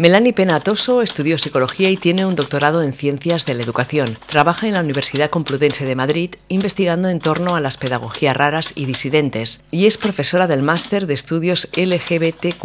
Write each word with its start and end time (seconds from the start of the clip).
Melanie 0.00 0.32
Penatoso 0.32 1.02
estudió 1.02 1.36
psicología 1.36 1.90
y 1.90 1.98
tiene 1.98 2.24
un 2.24 2.34
doctorado 2.34 2.82
en 2.82 2.94
ciencias 2.94 3.44
de 3.44 3.52
la 3.52 3.62
educación. 3.62 4.16
Trabaja 4.24 4.66
en 4.66 4.72
la 4.72 4.80
Universidad 4.80 5.28
Complutense 5.28 5.84
de 5.84 5.94
Madrid 5.94 6.36
investigando 6.48 7.10
en 7.10 7.18
torno 7.18 7.54
a 7.54 7.60
las 7.60 7.76
pedagogías 7.76 8.34
raras 8.34 8.72
y 8.76 8.86
disidentes 8.86 9.62
y 9.70 9.84
es 9.84 9.98
profesora 9.98 10.46
del 10.46 10.62
máster 10.62 11.06
de 11.06 11.12
estudios 11.12 11.68
LGBTQ+, 11.76 12.64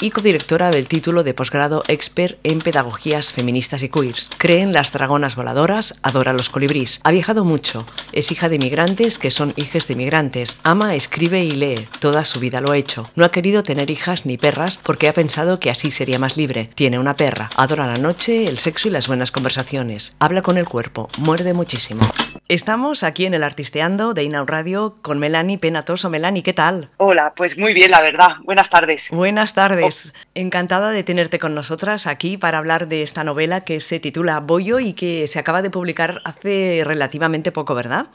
y 0.00 0.10
codirectora 0.10 0.70
del 0.70 0.88
título 0.88 1.22
de 1.22 1.34
posgrado 1.34 1.82
expert 1.86 2.38
en 2.44 2.60
pedagogías 2.60 3.34
feministas 3.34 3.82
y 3.82 3.90
queers. 3.90 4.30
Cree 4.38 4.62
en 4.62 4.72
las 4.72 4.90
dragonas 4.90 5.36
voladoras, 5.36 6.00
adora 6.02 6.32
los 6.32 6.48
colibrís. 6.48 7.00
Ha 7.04 7.10
viajado 7.10 7.44
mucho. 7.44 7.84
Es 8.12 8.32
hija 8.32 8.48
de 8.48 8.58
migrantes 8.58 9.18
que 9.18 9.30
son 9.30 9.52
hijas 9.56 9.86
de 9.86 9.96
migrantes. 9.96 10.58
Ama, 10.62 10.94
escribe 10.94 11.44
y 11.44 11.50
lee. 11.50 11.86
Toda 11.98 12.24
su 12.24 12.40
vida 12.40 12.62
lo 12.62 12.70
ha 12.70 12.78
hecho. 12.78 13.10
No 13.16 13.26
ha 13.26 13.30
querido 13.30 13.62
tener 13.62 13.90
hijas 13.90 14.24
ni 14.24 14.38
perras 14.38 14.78
porque 14.78 15.10
ha 15.10 15.12
pensado 15.12 15.60
que 15.60 15.68
así 15.68 15.90
sería 15.90 16.18
más 16.18 16.38
libre 16.38 16.69
tiene 16.74 16.98
una 16.98 17.14
perra. 17.14 17.48
Adora 17.56 17.86
la 17.86 17.96
noche, 17.96 18.44
el 18.44 18.58
sexo 18.58 18.88
y 18.88 18.90
las 18.90 19.08
buenas 19.08 19.30
conversaciones. 19.30 20.16
Habla 20.18 20.42
con 20.42 20.58
el 20.58 20.66
cuerpo. 20.66 21.08
Muerde 21.18 21.54
muchísimo. 21.54 22.02
Estamos 22.48 23.02
aquí 23.02 23.26
en 23.26 23.34
el 23.34 23.44
Artisteando 23.44 24.14
de 24.14 24.24
Inau 24.24 24.44
Radio 24.44 24.96
con 25.02 25.18
Melanie 25.18 25.58
Penatoso. 25.58 26.10
Melanie, 26.10 26.42
¿qué 26.42 26.52
tal? 26.52 26.90
Hola, 26.96 27.32
pues 27.36 27.56
muy 27.56 27.74
bien, 27.74 27.90
la 27.90 28.02
verdad. 28.02 28.36
Buenas 28.42 28.70
tardes. 28.70 29.08
Buenas 29.10 29.54
tardes. 29.54 30.12
Oh. 30.14 30.18
Encantada 30.34 30.90
de 30.90 31.04
tenerte 31.04 31.38
con 31.38 31.54
nosotras 31.54 32.06
aquí 32.06 32.36
para 32.36 32.58
hablar 32.58 32.88
de 32.88 33.02
esta 33.02 33.24
novela 33.24 33.60
que 33.60 33.80
se 33.80 34.00
titula 34.00 34.40
Bollo 34.40 34.80
y 34.80 34.94
que 34.94 35.26
se 35.26 35.38
acaba 35.38 35.62
de 35.62 35.70
publicar 35.70 36.22
hace 36.24 36.82
relativamente 36.84 37.52
poco, 37.52 37.74
¿verdad? 37.74 38.06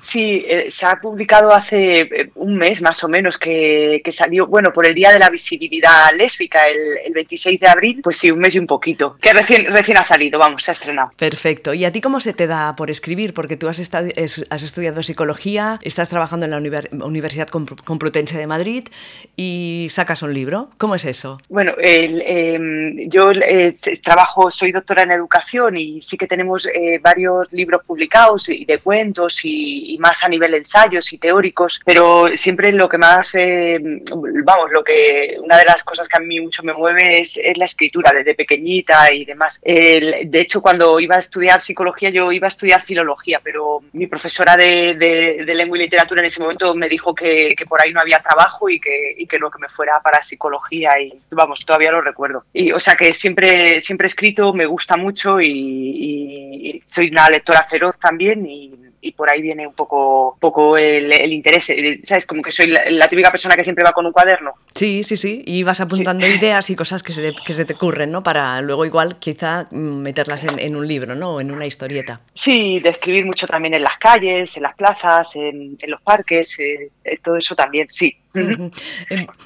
Sí, 0.00 0.44
eh, 0.48 0.68
se 0.70 0.86
ha 0.86 1.00
publicado 1.00 1.52
hace 1.52 2.00
eh, 2.00 2.30
un 2.34 2.56
mes 2.56 2.82
más 2.82 3.02
o 3.04 3.08
menos 3.08 3.38
que, 3.38 4.02
salió, 4.12 4.46
bueno, 4.46 4.72
por 4.72 4.86
el 4.86 4.94
Día 4.94 5.12
de 5.12 5.20
la 5.20 5.30
Visibilidad 5.30 6.12
Lésbica, 6.16 6.66
el, 6.68 7.12
26 7.12 7.60
de 7.60 7.68
abril, 7.68 8.00
pues 8.02 8.16
sí, 8.16 8.30
un 8.30 8.40
mes 8.40 8.54
y 8.54 8.58
un 8.58 8.66
poquito, 8.66 9.16
que 9.20 9.32
recién, 9.32 9.66
recién 9.66 9.98
ha 9.98 10.04
salido, 10.04 10.38
vamos, 10.38 10.64
se 10.64 10.70
ha 10.70 10.72
estrenado. 10.72 11.12
Perfecto. 11.16 11.74
¿Y 11.74 11.84
a 11.84 11.92
ti 11.92 12.00
cómo 12.00 12.20
se 12.20 12.32
te 12.32 12.46
da 12.46 12.74
por 12.74 12.90
escribir? 12.90 13.34
Porque 13.34 13.56
tú 13.56 13.68
has, 13.68 13.78
has 13.78 14.62
estudiado 14.62 15.02
psicología, 15.02 15.78
estás 15.82 16.08
trabajando 16.08 16.46
en 16.46 16.50
la 16.50 17.04
Universidad 17.04 17.48
Complutense 17.48 18.38
de 18.38 18.46
Madrid 18.46 18.88
y 19.36 19.86
sacas 19.90 20.22
un 20.22 20.34
libro. 20.34 20.70
¿Cómo 20.78 20.94
es 20.94 21.04
eso? 21.04 21.38
Bueno, 21.48 21.74
em, 21.78 23.08
yo 23.08 23.30
eh, 23.32 23.76
trabajo, 24.02 24.50
soy 24.50 24.72
doctora 24.72 25.02
en 25.02 25.12
educación 25.12 25.76
y 25.76 26.00
sí 26.00 26.16
que 26.16 26.26
tenemos 26.26 26.66
varios 27.00 27.52
libros 27.52 27.82
publicados 27.84 28.48
y 28.48 28.64
de 28.64 28.78
cuentos 28.78 29.44
y 29.44 29.59
y, 29.60 29.98
más 29.98 30.24
a 30.24 30.28
nivel 30.28 30.54
ensayos 30.54 31.12
y 31.12 31.18
teóricos, 31.18 31.80
pero 31.84 32.26
siempre 32.34 32.72
lo 32.72 32.88
que 32.88 32.98
más, 32.98 33.34
eh, 33.34 33.78
vamos, 33.80 34.70
lo 34.70 34.82
que 34.82 35.36
una 35.42 35.58
de 35.58 35.64
las 35.64 35.84
cosas 35.84 36.08
que 36.08 36.16
a 36.16 36.20
mí 36.20 36.40
mucho 36.40 36.62
me 36.62 36.72
mueve 36.72 37.20
es, 37.20 37.38
la 37.56 37.64
escritura 37.64 38.12
desde 38.12 38.34
pequeñita 38.34 39.12
y 39.12 39.24
demás. 39.24 39.60
de 39.62 40.40
hecho, 40.40 40.62
cuando 40.62 40.98
iba 41.00 41.16
a 41.16 41.20
estudiar 41.20 41.60
psicología, 41.60 42.10
yo 42.10 42.32
iba 42.32 42.46
a 42.46 42.48
estudiar 42.48 42.82
filología, 42.82 43.40
pero 43.42 43.82
mi 43.92 44.06
profesora 44.06 44.56
de, 44.56 45.44
lengua 45.54 45.76
y 45.76 45.82
literatura 45.82 46.20
en 46.20 46.26
ese 46.26 46.40
momento 46.40 46.74
me 46.74 46.88
dijo 46.88 47.14
que, 47.14 47.54
por 47.68 47.82
ahí 47.82 47.92
no 47.92 48.00
había 48.00 48.20
trabajo 48.20 48.68
y 48.68 48.80
que, 48.80 49.14
y 49.16 49.26
que 49.26 49.38
no, 49.38 49.50
que 49.50 49.58
me 49.58 49.68
fuera 49.68 50.00
para 50.00 50.22
psicología 50.22 51.00
y 51.00 51.12
vamos, 51.30 51.64
todavía 51.66 51.92
lo 51.92 52.00
recuerdo. 52.00 52.44
Y, 52.52 52.72
o 52.72 52.80
sea 52.80 52.96
que 52.96 53.12
siempre, 53.12 53.80
siempre 53.80 54.06
he 54.06 54.08
escrito, 54.08 54.52
me 54.52 54.66
gusta 54.66 54.96
mucho 54.96 55.40
y, 55.40 55.48
y 55.50 56.82
soy 56.86 57.08
una 57.08 57.28
lectora 57.28 57.66
feroz 57.68 57.98
también 57.98 58.46
y 58.46 58.89
y 59.00 59.12
por 59.12 59.30
ahí 59.30 59.40
viene 59.40 59.66
un 59.66 59.74
poco, 59.74 60.36
poco 60.40 60.76
el, 60.76 61.32
interés. 61.32 61.72
¿Sabes? 62.04 62.26
Como 62.26 62.42
que 62.42 62.52
soy 62.52 62.66
la, 62.66 63.08
típica 63.08 63.30
persona 63.30 63.56
que 63.56 63.64
siempre 63.64 63.84
va 63.84 63.92
con 63.92 64.06
un 64.06 64.12
cuaderno. 64.12 64.52
Sí, 64.74 65.04
sí, 65.04 65.16
sí. 65.16 65.42
Y 65.46 65.62
vas 65.62 65.80
apuntando 65.80 66.26
ideas 66.26 66.70
y 66.70 66.76
cosas 66.76 67.02
que 67.02 67.12
se, 67.12 67.34
que 67.44 67.54
se 67.54 67.64
te 67.64 67.74
ocurren, 67.74 68.10
¿no? 68.10 68.22
Para 68.22 68.60
luego 68.60 68.84
igual 68.84 69.18
quizá 69.18 69.64
mm, 69.70 69.76
meterlas 69.76 70.44
en, 70.44 70.76
un 70.76 70.86
libro, 70.86 71.14
¿no? 71.14 71.34
O 71.34 71.40
en 71.40 71.50
una 71.50 71.66
historieta. 71.66 72.20
Sí, 72.34 72.80
de 72.80 72.90
escribir 72.90 73.24
mucho 73.24 73.46
también 73.46 73.74
en 73.74 73.82
las 73.82 73.98
calles, 73.98 74.56
en 74.56 74.62
las 74.62 74.74
plazas, 74.74 75.34
en, 75.36 75.78
los 75.86 76.00
parques, 76.02 76.58
eh, 76.60 76.90
eh, 77.04 77.18
todo 77.22 77.36
eso 77.36 77.54
también, 77.54 77.88
sí. 77.88 78.16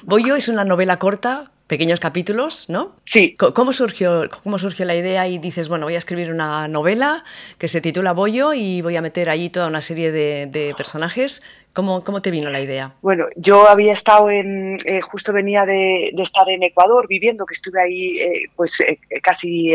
Boyo 0.03 0.35
es 0.35 0.47
una 0.47 0.63
novela 0.63 0.99
corta 0.99 1.51
pequeños 1.67 1.99
capítulos, 1.99 2.69
¿no? 2.69 2.95
Sí. 3.05 3.35
¿Cómo 3.37 3.73
surgió, 3.73 4.29
¿Cómo 4.43 4.59
surgió 4.59 4.85
la 4.85 4.95
idea 4.95 5.27
y 5.27 5.39
dices, 5.39 5.67
bueno, 5.67 5.85
voy 5.85 5.95
a 5.95 5.97
escribir 5.97 6.31
una 6.31 6.67
novela 6.67 7.23
que 7.57 7.67
se 7.67 7.81
titula 7.81 8.13
Bollo 8.13 8.53
y 8.53 8.81
voy 8.81 8.95
a 8.95 9.01
meter 9.01 9.29
ahí 9.29 9.49
toda 9.49 9.67
una 9.67 9.81
serie 9.81 10.11
de, 10.11 10.73
personajes? 10.77 11.41
¿Cómo, 11.73 12.03
¿Cómo, 12.03 12.21
te 12.21 12.31
vino 12.31 12.49
la 12.49 12.61
idea? 12.61 12.93
Bueno, 13.01 13.25
yo 13.35 13.67
había 13.67 13.91
estado 13.91 14.29
en, 14.29 14.77
eh, 14.85 15.01
justo 15.01 15.33
venía 15.33 15.65
de, 15.65 16.13
estar 16.17 16.47
en 16.49 16.63
Ecuador 16.63 17.07
viviendo, 17.07 17.45
que 17.45 17.55
estuve 17.55 17.81
ahí 17.81 18.17
eh, 18.17 18.49
pues 18.55 18.79
eh, 18.79 18.97
casi 19.21 19.73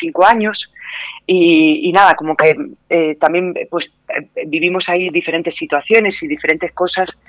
cinco 0.00 0.24
años 0.24 0.72
y, 1.26 1.90
nada, 1.92 2.14
como 2.14 2.36
que 2.36 2.56
también 3.18 3.54
pues 3.70 3.92
vivimos 4.46 4.88
ahí 4.88 5.10
diferentes 5.10 5.54
situaciones 5.54 6.22
y 6.22 6.28
diferentes 6.28 6.72
cosas 6.72 7.20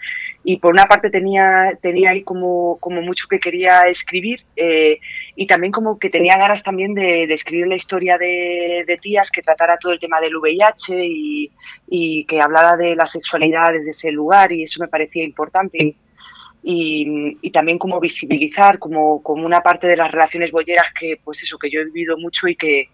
y 0.48 0.58
por 0.58 0.74
una 0.74 0.86
parte 0.86 1.10
tenía, 1.10 1.72
tenía 1.82 2.12
ahí 2.12 2.22
como, 2.22 2.78
como 2.80 3.02
mucho 3.02 3.28
que 3.28 3.40
quería 3.40 3.88
escribir 3.88 4.46
eh, 4.56 5.00
y 5.36 5.48
también 5.48 5.72
como 5.74 5.98
que 5.98 6.12
tenía 6.12 6.38
ganas 6.38 6.62
también 6.62 6.94
de, 6.94 7.24
escribir 7.24 7.66
la 7.66 7.76
historia 7.76 8.20
de, 8.20 9.00
tías 9.02 9.32
que 9.32 9.42
tratara 9.42 9.78
todo 9.78 9.92
el 9.92 10.00
tema 10.00 10.22
del 10.22 10.38
VIH 10.38 11.04
y, 11.04 11.52
y, 11.88 12.26
que 12.26 12.40
hablara 12.40 12.78
de 12.78 12.96
la 12.96 13.08
sexualidad 13.08 13.74
desde 13.74 13.90
ese 13.90 14.12
lugar 14.12 14.52
y 14.52 14.64
eso 14.64 14.80
me 14.80 14.88
parecía 14.88 15.24
importante. 15.24 15.96
Y, 16.62 17.38
y, 17.42 17.50
también 17.50 17.80
como 17.80 18.00
visibilizar 18.00 18.78
como, 18.78 19.24
como 19.24 19.48
una 19.48 19.62
parte 19.62 19.88
de 19.88 19.98
las 19.98 20.12
relaciones 20.12 20.52
bolleras 20.52 20.94
que 20.94 21.20
pues 21.24 21.42
eso 21.42 21.58
que 21.58 21.72
yo 21.72 21.80
he 21.80 21.86
vivido 21.86 22.18
mucho 22.18 22.48
y 22.48 22.56
que 22.56 22.90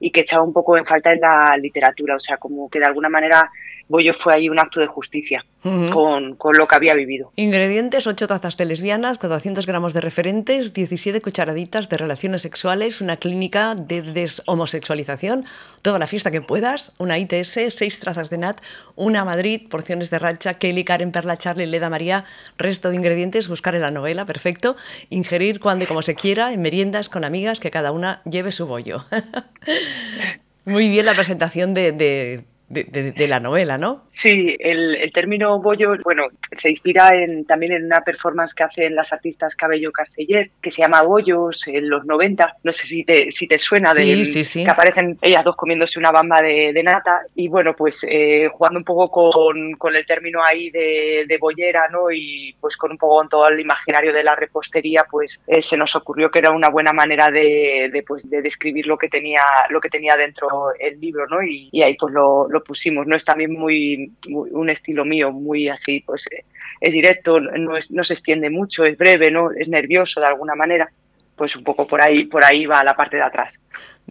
y 0.00 0.10
que 0.10 0.20
echaba 0.20 0.42
un 0.42 0.52
poco 0.52 0.78
en 0.78 0.86
falta 0.86 1.12
en 1.12 1.20
la 1.20 1.56
literatura 1.58 2.16
o 2.16 2.20
sea 2.20 2.36
como 2.36 2.70
que 2.70 2.78
de 2.78 2.86
alguna 2.86 3.08
manera 3.08 3.50
Bollo 3.88 4.12
fue 4.14 4.34
ahí 4.34 4.48
un 4.48 4.58
acto 4.58 4.80
de 4.80 4.86
justicia 4.86 5.44
con, 5.62 6.36
lo 6.58 6.68
que 6.68 6.74
había 6.74 6.94
vivido. 6.94 7.32
Ingredientes, 7.36 8.06
8 8.06 8.26
tazas 8.26 8.56
de 8.56 8.66
lesbianas, 8.66 9.18
400 9.18 9.66
gramos 9.66 9.94
de 9.94 10.02
referentes, 10.02 10.74
17 10.74 11.22
cucharaditas 11.22 11.88
de 11.88 11.96
relaciones 11.96 12.42
sexuales, 12.42 13.00
una 13.00 13.16
clínica 13.16 13.74
de 13.74 14.02
deshomosexualización, 14.02 15.46
toda 15.80 15.98
la 15.98 16.06
fiesta 16.06 16.30
que 16.30 16.42
puedas, 16.42 16.94
una 16.98 17.18
ITS, 17.18 17.60
6 17.68 17.98
trazas 17.98 18.28
de 18.28 18.38
nat, 18.38 18.60
una 18.94 19.24
Madrid, 19.24 19.62
porciones 19.70 20.10
de 20.10 20.18
racha, 20.18 20.54
Kelly, 20.54 20.84
Karen, 20.84 21.12
Perla, 21.12 21.38
Charlie, 21.38 21.66
Leda, 21.66 21.88
María, 21.88 22.24
resto 22.58 22.90
de 22.90 22.96
ingredientes, 22.96 23.48
buscar 23.48 23.74
en 23.74 23.82
la 23.82 23.90
novela, 23.90 24.26
perfecto, 24.26 24.76
ingerir 25.08 25.60
cuando 25.60 25.84
y 25.84 25.86
como 25.86 26.02
se 26.02 26.14
quiera, 26.14 26.52
en 26.52 26.60
meriendas 26.60 27.08
con 27.08 27.24
amigas, 27.24 27.60
que 27.60 27.70
cada 27.70 27.92
una 27.92 28.20
lleve 28.24 28.52
su 28.52 28.66
bollo. 28.66 29.06
Muy 30.66 30.88
bien 30.88 31.04
la 31.06 31.14
presentación 31.14 31.74
de 31.74 31.92
de, 31.92 32.44
la 32.68 33.40
novela, 33.40 33.78
¿no? 33.78 34.04
Sí, 34.10 34.56
el, 34.58 35.10
término 35.12 35.60
bollo, 35.60 35.94
bueno, 36.02 36.28
se 36.56 36.70
inspira 36.70 37.14
en, 37.14 37.44
también 37.44 37.72
en 37.72 37.84
una 37.84 38.00
performance 38.02 38.54
que 38.54 38.64
hacen 38.64 38.94
las 38.94 39.12
artistas 39.12 39.54
Cabello 39.54 39.92
Carceller, 39.92 40.50
que 40.60 40.70
se 40.70 40.82
llama 40.82 41.02
Bollos 41.02 41.66
en 41.68 41.88
los 41.88 42.04
90. 42.04 42.56
No 42.62 42.72
sé 42.72 42.86
si 42.86 43.04
te, 43.04 43.30
si 43.32 43.46
te 43.46 43.58
suena, 43.58 43.92
de, 43.92 44.22
que 44.24 44.70
aparecen 44.70 45.18
ellas 45.20 45.44
dos 45.44 45.56
comiéndose 45.56 45.98
una 45.98 46.10
bamba 46.10 46.42
de, 46.42 46.82
nata. 46.82 47.20
Y 47.34 47.48
bueno, 47.48 47.74
pues 47.74 48.04
eh, 48.08 48.48
jugando 48.52 48.78
un 48.78 48.84
poco 48.84 49.30
con, 49.30 49.94
el 49.94 50.06
término 50.06 50.42
ahí 50.44 50.70
de, 50.70 51.38
bollera, 51.40 51.88
¿no? 51.88 52.10
Y 52.10 52.54
pues 52.60 52.76
con 52.76 52.92
un 52.92 52.98
poco 52.98 53.16
con 53.16 53.28
todo 53.28 53.48
el 53.48 53.60
imaginario 53.60 54.12
de 54.12 54.24
la 54.24 54.34
repostería, 54.34 55.04
pues 55.10 55.42
eh, 55.46 55.60
se 55.60 55.76
nos 55.76 55.94
ocurrió 55.96 56.30
que 56.30 56.38
era 56.38 56.50
una 56.50 56.70
buena 56.70 56.92
manera 56.92 57.30
de, 57.30 58.02
pues, 58.06 58.28
de 58.28 58.40
describir 58.40 58.86
lo 58.86 58.96
que 58.96 59.08
tenía, 59.08 59.42
lo 59.68 59.80
que 59.80 59.90
tenía 59.90 60.16
dentro 60.16 60.72
el 60.78 60.98
libro, 61.00 61.26
¿no? 61.28 61.42
Y, 61.42 61.68
y 61.70 61.82
ahí 61.82 61.96
pues 61.98 62.12
lo 62.12 62.53
lo 62.54 62.64
pusimos, 62.64 63.06
¿no? 63.06 63.14
Es 63.14 63.24
también 63.24 63.52
muy, 63.52 64.10
un 64.28 64.70
estilo 64.70 65.04
mío, 65.04 65.30
muy 65.30 65.68
así, 65.68 66.00
pues 66.00 66.26
eh, 66.32 66.44
es 66.80 66.92
directo, 66.92 67.38
no, 67.40 67.76
es, 67.76 67.90
no 67.90 68.02
se 68.02 68.14
extiende 68.14 68.48
mucho, 68.48 68.84
es 68.84 68.96
breve, 68.96 69.30
¿no? 69.30 69.50
Es 69.52 69.68
nervioso 69.68 70.20
de 70.20 70.26
alguna 70.26 70.54
manera. 70.54 70.90
Pues 71.36 71.56
un 71.56 71.64
poco 71.64 71.86
por 71.86 72.00
ahí, 72.00 72.26
por 72.26 72.44
ahí 72.44 72.64
va 72.64 72.84
la 72.84 72.94
parte 72.94 73.16
de 73.16 73.24
atrás. 73.24 73.58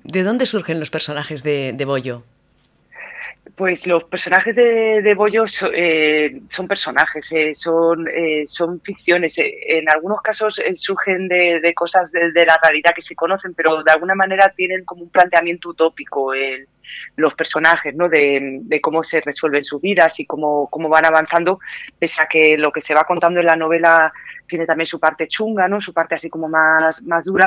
¿De 0.03 0.23
dónde 0.23 0.45
surgen 0.45 0.79
los 0.79 0.89
personajes 0.89 1.41
de, 1.41 1.71
de 1.73 1.85
Bollo? 1.85 2.23
Pues 3.55 3.85
los 3.85 4.05
personajes 4.05 4.55
de, 4.55 5.01
de 5.01 5.13
Bollo 5.13 5.45
eh, 5.73 6.41
son 6.47 6.67
personajes, 6.67 7.31
eh, 7.31 7.53
son, 7.53 8.07
eh, 8.07 8.43
son 8.47 8.81
ficciones. 8.81 9.35
en 9.37 9.89
algunos 9.89 10.21
casos 10.21 10.59
surgen 10.73 11.27
de, 11.27 11.73
cosas 11.75 12.11
de, 12.11 12.45
la 12.45 12.59
realidad 12.61 12.93
que 12.95 13.01
se 13.01 13.15
conocen, 13.15 13.53
pero 13.53 13.83
de 13.83 13.91
alguna 13.91 14.15
manera 14.15 14.49
tienen 14.49 14.83
como 14.85 15.03
un 15.03 15.09
planteamiento 15.09 15.69
utópico 15.69 16.33
los 17.15 17.35
personajes, 17.35 17.95
¿no? 17.95 18.09
De, 18.09 18.79
cómo 18.81 19.03
se 19.03 19.21
resuelven 19.21 19.63
sus 19.63 19.81
vidas 19.81 20.19
y 20.19 20.25
cómo, 20.25 20.67
cómo 20.69 20.89
van 20.89 21.05
avanzando, 21.05 21.59
pese 21.97 22.21
a 22.21 22.27
que 22.27 22.57
lo 22.57 22.71
que 22.71 22.81
se 22.81 22.93
va 22.93 23.03
contando 23.03 23.39
en 23.39 23.45
la 23.45 23.55
novela 23.55 24.11
tiene 24.47 24.65
también 24.65 24.87
su 24.87 24.99
parte 24.99 25.27
chunga, 25.27 25.67
¿no? 25.67 25.79
Su 25.79 25.93
parte 25.93 26.15
así 26.15 26.29
como 26.29 26.49
más, 26.49 27.01
más 27.03 27.23
dura 27.23 27.45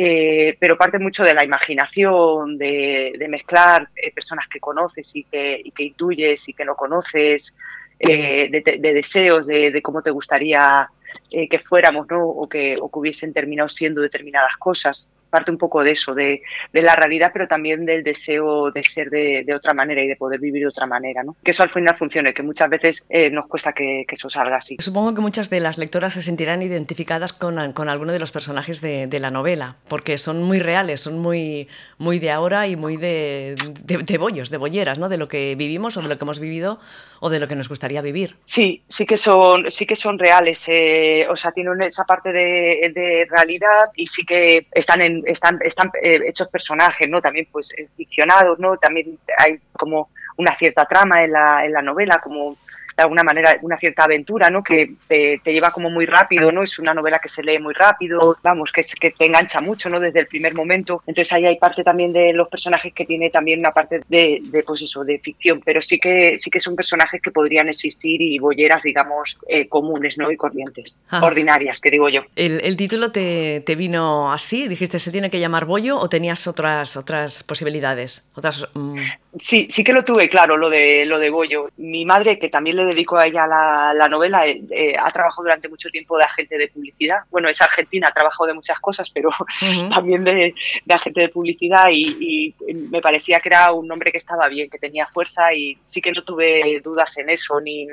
eh, 0.00 0.56
pero 0.60 0.78
parte 0.78 1.00
mucho 1.00 1.24
de 1.24 1.34
la 1.34 1.44
imaginación, 1.44 2.56
de, 2.56 3.26
mezclar 3.28 3.88
eh, 3.96 4.12
personas 4.12 4.46
que 4.46 4.60
conoces 4.60 5.10
y 5.16 5.24
que, 5.24 5.64
que, 5.74 5.82
intuyes 5.82 6.48
y 6.48 6.52
que 6.52 6.64
no 6.64 6.76
conoces, 6.76 7.56
eh, 7.98 8.48
de, 8.48 8.94
deseos, 8.94 9.48
de, 9.48 9.80
cómo 9.82 10.00
te 10.00 10.12
gustaría 10.12 10.88
que 11.28 11.58
fuéramos, 11.58 12.06
¿no? 12.08 12.24
O 12.28 12.48
que, 12.48 12.78
o 12.80 12.88
que 12.88 12.98
hubiesen 13.00 13.32
terminado 13.32 13.68
siendo 13.68 14.00
determinadas 14.00 14.56
cosas 14.56 15.10
parte 15.28 15.50
un 15.50 15.58
poco 15.58 15.82
de 15.84 15.92
eso, 15.92 16.14
de, 16.14 16.42
la 16.72 16.96
realidad, 16.96 17.30
pero 17.32 17.46
también 17.46 17.84
del 17.84 18.02
deseo 18.02 18.70
de 18.70 18.82
ser 18.82 19.10
de, 19.10 19.54
otra 19.54 19.74
manera 19.74 20.02
y 20.02 20.08
de 20.08 20.16
poder 20.16 20.40
vivir 20.40 20.62
de 20.62 20.68
otra 20.68 20.86
manera, 20.86 21.22
¿no? 21.22 21.36
Que 21.42 21.50
eso 21.50 21.62
al 21.62 21.70
final 21.70 21.96
funcione, 21.98 22.32
que 22.32 22.42
muchas 22.42 22.68
veces 22.70 23.06
eh, 23.08 23.30
nos 23.30 23.46
cuesta 23.46 23.72
que, 23.72 24.06
eso 24.08 24.30
salga 24.30 24.56
así. 24.56 24.76
Supongo 24.80 25.14
que 25.14 25.20
muchas 25.20 25.50
de 25.50 25.60
las 25.60 25.78
lectoras 25.78 26.14
se 26.14 26.22
sentirán 26.22 26.62
identificadas 26.62 27.32
con, 27.32 27.72
con 27.72 27.88
alguno 27.88 28.12
de 28.12 28.18
los 28.18 28.32
personajes 28.32 28.80
de, 28.80 29.18
la 29.18 29.30
novela, 29.30 29.76
porque 29.88 30.16
son 30.16 30.44
muy 30.44 30.60
reales, 30.60 31.00
son 31.00 31.18
muy, 31.18 31.66
muy 31.98 32.20
de 32.20 32.30
ahora 32.30 32.68
y 32.68 32.76
muy 32.76 32.96
de, 32.96 33.56
de, 33.84 34.18
bollos, 34.18 34.48
de 34.48 34.56
bolleras, 34.56 34.98
¿no? 34.98 35.08
De 35.08 35.16
lo 35.16 35.26
que 35.26 35.56
vivimos 35.56 35.96
o 35.96 36.02
de 36.02 36.08
lo 36.08 36.16
que 36.16 36.24
hemos 36.24 36.38
vivido 36.38 36.78
o 37.18 37.30
de 37.30 37.40
lo 37.40 37.48
que 37.48 37.56
nos 37.56 37.68
gustaría 37.68 38.00
vivir. 38.00 38.36
Sí, 38.44 38.84
sí 38.88 39.06
que 39.06 39.16
son, 39.16 39.72
sí 39.72 39.86
que 39.86 39.96
son 39.96 40.20
reales, 40.20 40.64
eh, 40.68 41.26
o 41.28 41.36
sea, 41.36 41.50
tienen 41.50 41.82
esa 41.82 42.04
parte 42.04 42.32
de 42.32 43.26
realidad 43.28 43.90
y 43.96 44.06
sí 44.06 44.24
que 44.24 44.68
están 44.72 45.00
en 45.00 45.17
están, 45.26 45.58
están 45.62 45.90
eh, 46.02 46.20
hechos 46.26 46.48
personajes, 46.48 47.08
¿no? 47.08 47.20
También 47.20 47.48
pues 47.50 47.72
eh, 47.76 47.88
ficcionados, 47.96 48.58
¿no? 48.58 48.76
También 48.76 49.18
hay 49.36 49.58
como 49.72 50.10
una 50.36 50.54
cierta 50.56 50.86
trama 50.86 51.24
en 51.24 51.32
la, 51.32 51.64
en 51.64 51.72
la 51.72 51.82
novela, 51.82 52.20
como 52.22 52.56
de 52.98 53.04
alguna 53.04 53.22
manera 53.22 53.56
una 53.62 53.78
cierta 53.78 54.04
aventura, 54.04 54.50
¿no? 54.50 54.62
Que 54.62 54.94
te, 55.06 55.40
lleva 55.44 55.70
como 55.70 55.88
muy 55.88 56.04
rápido, 56.04 56.50
¿no? 56.50 56.64
Es 56.64 56.80
una 56.80 56.92
novela 56.92 57.20
que 57.22 57.28
se 57.28 57.44
lee 57.44 57.60
muy 57.60 57.72
rápido, 57.72 58.36
vamos, 58.42 58.72
que, 58.72 58.82
que 59.00 59.12
te 59.12 59.26
engancha 59.26 59.60
mucho, 59.60 59.88
¿no? 59.88 60.00
Desde 60.00 60.18
el 60.18 60.26
primer 60.26 60.52
momento. 60.54 61.00
Entonces 61.06 61.32
ahí 61.32 61.46
hay 61.46 61.56
parte 61.58 61.84
también 61.84 62.12
de 62.12 62.32
los 62.32 62.48
personajes 62.48 62.92
que 62.92 63.06
tiene 63.06 63.30
también 63.30 63.60
una 63.60 63.70
parte 63.70 64.02
de, 64.08 64.40
de 64.42 64.62
pues 64.64 64.82
eso, 64.82 65.04
de 65.04 65.20
ficción, 65.20 65.60
pero 65.64 65.80
sí 65.80 66.00
que 66.00 66.38
sí 66.40 66.50
que 66.50 66.58
son 66.58 66.74
personajes 66.74 67.22
que 67.22 67.30
podrían 67.30 67.68
existir 67.68 68.20
y 68.20 68.36
bolleras, 68.40 68.82
digamos, 68.82 69.38
eh, 69.48 69.68
comunes, 69.68 70.18
¿no? 70.18 70.32
Y 70.32 70.36
corrientes, 70.36 70.96
ordinarias, 71.22 71.80
que 71.80 71.90
digo 71.90 72.08
yo. 72.08 72.22
¿El, 72.34 72.76
título 72.76 73.12
te, 73.12 73.60
te, 73.60 73.76
vino 73.76 74.32
así? 74.32 74.66
¿Dijiste 74.66 74.98
se 74.98 75.12
tiene 75.12 75.30
que 75.30 75.38
llamar 75.38 75.66
Bollo 75.66 75.98
o 75.98 76.08
tenías 76.08 76.48
otras 76.48 76.96
otras 76.96 77.44
posibilidades? 77.44 78.32
Otras, 78.34 78.68
mm? 78.74 78.98
Sí, 79.38 79.68
sí 79.70 79.84
que 79.84 79.92
lo 79.92 80.04
tuve 80.04 80.28
claro, 80.28 80.56
lo 80.56 80.68
de 80.68 81.04
lo 81.04 81.18
de 81.18 81.30
Bollo. 81.30 81.68
Mi 81.76 82.04
madre, 82.04 82.38
que 82.38 82.48
también 82.48 82.76
le 82.76 82.84
dedico 82.88 83.16
a 83.16 83.26
ella 83.26 83.46
la, 83.46 84.08
novela, 84.08 84.46
eh, 84.46 84.62
eh, 84.70 84.96
ha 84.98 85.10
trabajado 85.10 85.44
durante 85.44 85.68
mucho 85.68 85.88
tiempo 85.90 86.18
de 86.18 86.24
agente 86.24 86.58
de 86.58 86.68
publicidad. 86.68 87.18
Bueno, 87.30 87.48
es 87.48 87.60
argentina, 87.60 88.08
ha 88.08 88.12
trabajado 88.12 88.46
de 88.48 88.54
muchas 88.54 88.80
cosas, 88.80 89.10
pero 89.10 89.30
también 89.94 90.24
de, 90.24 90.54
agente 90.88 91.20
de 91.20 91.28
publicidad 91.28 91.90
y, 91.92 92.54
me 92.90 93.00
parecía 93.00 93.40
que 93.40 93.48
era 93.48 93.72
un 93.72 93.86
nombre 93.86 94.10
que 94.10 94.18
estaba 94.18 94.48
bien, 94.48 94.70
que 94.70 94.78
tenía 94.78 95.06
fuerza 95.06 95.52
y 95.54 95.78
sí 95.82 96.00
que 96.00 96.12
no 96.12 96.22
tuve 96.22 96.80
dudas 96.82 97.16
en 97.18 97.30
eso 97.30 97.60
ni, 97.60 97.86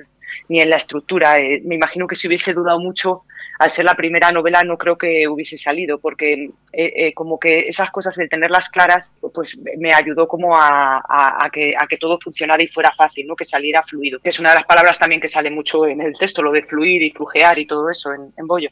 ni 0.50 0.60
en 0.60 0.70
la 0.70 0.78
estructura. 0.78 1.40
Eh, 1.40 1.62
me 1.64 1.76
imagino 1.76 2.08
que 2.08 2.16
si 2.16 2.28
hubiese 2.28 2.54
dudado 2.54 2.80
mucho 2.80 3.24
al 3.60 3.72
ser 3.72 3.86
la 3.86 3.96
primera 3.96 4.32
novela 4.32 4.64
no 4.64 4.78
creo 4.78 4.98
que 4.98 5.28
hubiese 5.28 5.58
salido, 5.58 6.00
porque 6.00 6.50
eh, 6.74 6.94
eh, 6.96 7.14
como 7.14 7.40
que 7.40 7.60
esas 7.60 7.90
cosas, 7.92 8.18
el 8.18 8.30
tenerlas 8.30 8.70
claras, 8.70 9.12
pues 9.34 9.58
me 9.78 9.94
ayudó 9.94 10.28
como 10.28 10.56
a, 10.58 11.50
que, 11.52 11.74
a 11.78 11.88
que 11.88 11.98
todo 11.98 12.20
funcionara 12.20 12.62
y 12.64 12.68
fuera 12.68 12.92
fácil, 12.92 13.28
¿no? 13.28 13.36
que 13.36 13.46
saliera 13.46 13.84
fluido. 13.84 14.20
Que 14.20 14.30
es 14.30 14.40
una 14.40 14.50
de 14.50 14.56
las 14.56 14.66
palabras 14.66 15.00
también 15.00 15.22
que 15.22 15.28
sale 15.28 15.50
mucho 15.50 15.86
en 15.86 16.02
el 16.02 16.18
texto, 16.18 16.42
lo 16.42 16.52
de 16.52 16.64
fluir 16.64 17.04
y 17.04 17.12
flujear 17.12 17.58
y 17.60 17.66
todo 17.66 17.90
eso 17.90 18.12
en, 18.14 18.34
en 18.38 18.48
Bollo. 18.48 18.70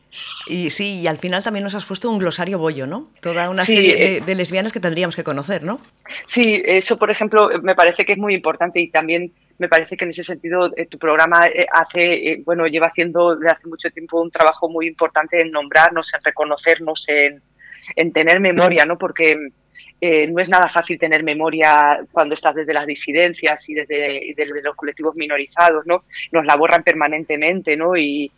Y 0.48 0.70
sí, 0.70 1.00
y 1.02 1.08
al 1.08 1.18
final 1.18 1.44
también 1.44 1.64
nos 1.64 1.76
has 1.76 1.86
puesto 1.86 2.10
un 2.10 2.20
glosario 2.20 2.60
Bollo, 2.60 2.88
¿no? 2.88 3.10
Toda 3.22 3.50
una 3.50 3.66
serie 3.66 3.96
de, 3.96 4.18
eh, 4.18 4.22
de 4.22 4.36
lesbianas 4.36 4.74
que 4.74 4.80
tendríamos 4.80 5.16
que 5.16 5.24
conocer, 5.24 5.64
¿no? 5.64 5.80
Sí, 6.26 6.62
eso 6.66 6.98
por 6.98 7.10
ejemplo 7.10 7.50
me 7.62 7.76
parece 7.76 8.06
que 8.06 8.14
es 8.14 8.18
muy 8.18 8.34
importante 8.34 8.80
y 8.80 8.90
también 8.90 9.32
me 9.58 9.70
parece 9.70 9.96
que 9.96 10.06
en 10.06 10.10
ese 10.10 10.24
sentido 10.24 10.72
eh, 10.76 10.86
tu 10.88 10.98
programa 10.98 11.48
eh, 11.48 11.66
hace, 11.72 12.14
eh, 12.14 12.42
bueno, 12.46 12.66
lleva 12.68 12.88
haciendo 12.88 13.36
desde 13.36 13.52
hace 13.52 13.68
mucho 13.68 13.90
tiempo 13.92 14.22
un 14.22 14.32
trabajo 14.32 14.70
muy 14.70 14.88
importante 14.88 15.42
en 15.42 15.52
nombrarnos, 15.52 16.14
en 16.14 16.24
reconocernos, 16.24 17.06
en, 17.08 17.42
tener 18.14 18.40
memoria, 18.40 18.86
¿no? 18.86 18.98
Porque 18.98 19.36
no 19.36 20.42
es 20.42 20.50
nada 20.50 20.68
fácil 20.68 21.00
tener 21.00 21.24
memoria 21.24 22.02
cuando 22.12 22.34
estás 22.34 22.56
desde 22.56 22.74
las 22.74 22.86
disidencias 22.86 23.70
y 23.70 23.74
desde, 23.74 24.62
los 24.62 24.76
colectivos 24.76 25.16
minorizados, 25.16 25.86
¿no? 25.86 26.04
Nos 26.32 26.46
la 26.46 26.56
borran 26.56 26.84
permanentemente, 26.84 27.78
¿no? 27.78 27.96
Y, 27.96 28.32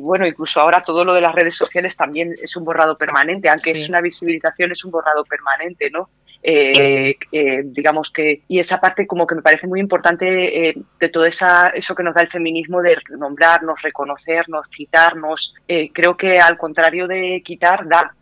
bueno, 0.00 0.26
incluso 0.26 0.60
ahora 0.60 0.82
todo 0.82 1.04
lo 1.04 1.14
de 1.14 1.20
las 1.20 1.34
redes 1.34 1.54
sociales 1.54 1.96
también 1.96 2.34
es 2.40 2.56
un 2.56 2.64
borrado 2.64 2.96
permanente, 2.98 3.48
aunque 3.48 3.70
es 3.70 3.88
una 3.88 4.00
visibilización, 4.00 4.72
es 4.72 4.84
un 4.84 4.90
borrado 4.90 5.24
permanente, 5.24 5.90
¿no? 5.90 6.08
Eh, 6.42 7.16
eh, 7.32 7.62
digamos 7.64 8.10
que, 8.10 8.42
y 8.48 8.58
esa 8.58 8.80
parte 8.80 9.06
como 9.06 9.26
que 9.26 9.34
me 9.34 9.42
parece 9.42 9.66
muy 9.66 9.78
importante 9.78 10.68
eh, 10.68 10.76
de 10.98 11.08
todo 11.10 11.26
esa, 11.26 11.68
eso 11.68 11.94
que 11.94 12.02
nos 12.02 12.14
da 12.14 12.22
el 12.22 12.30
feminismo 12.30 12.80
de 12.80 12.96
nombrarnos, 13.18 13.82
reconocernos, 13.82 14.68
citarnos, 14.74 15.54
creo 15.92 16.16
que 16.16 16.38
al 16.38 16.56
contrario 16.56 17.06
de 17.06 17.42
quitar, 17.44 17.86
da, 17.86 18.14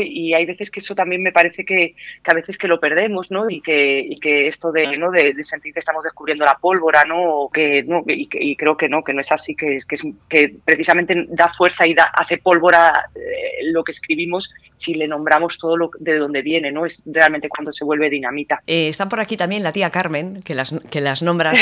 y 0.00 0.34
hay 0.34 0.44
veces 0.46 0.70
que 0.70 0.80
eso 0.80 0.94
también 0.94 1.22
me 1.22 1.32
parece 1.32 1.64
que, 1.64 1.94
a 2.24 2.34
veces 2.34 2.58
que 2.58 2.68
lo 2.68 2.80
perdemos, 2.80 3.30
¿no? 3.30 3.48
Y 3.48 3.60
que, 3.60 4.14
que 4.20 4.48
esto 4.48 4.72
de, 4.72 4.96
¿no? 4.96 5.10
De, 5.10 5.34
sentir 5.44 5.72
que 5.72 5.78
estamos 5.78 6.04
descubriendo 6.04 6.44
la 6.44 6.58
pólvora, 6.58 7.04
¿no? 7.04 7.48
que, 7.52 7.82
¿no? 7.84 8.02
Y, 8.06 8.56
creo 8.56 8.76
que 8.76 8.88
no, 8.88 9.04
que 9.04 9.14
no 9.14 9.20
es 9.20 9.30
así, 9.32 9.54
que, 9.54 9.78
que, 9.88 9.96
que 10.28 10.54
precisamente 10.64 11.26
da 11.28 11.48
fuerza 11.48 11.86
y 11.86 11.94
da, 11.94 12.04
hace 12.04 12.38
pólvora 12.38 13.10
eh, 13.14 13.70
lo 13.70 13.84
que 13.84 13.92
escribimos 13.92 14.52
si 14.74 14.94
le 14.94 15.08
nombramos 15.08 15.56
todo 15.58 15.76
lo 15.76 15.90
de 15.98 16.18
donde 16.18 16.42
viene, 16.42 16.72
¿no? 16.72 16.84
Es 16.84 17.02
realmente 17.06 17.48
cuando 17.48 17.72
se 17.72 17.84
vuelve 17.84 18.10
dinamita. 18.10 18.62
Eh, 18.66 18.88
están 18.88 19.08
por 19.08 19.20
aquí 19.20 19.36
también 19.36 19.62
la 19.62 19.72
tía 19.72 19.90
Carmen, 19.90 20.42
que 20.42 20.54
las, 20.54 20.74
que 20.90 21.00
las 21.00 21.22
nombras, 21.22 21.58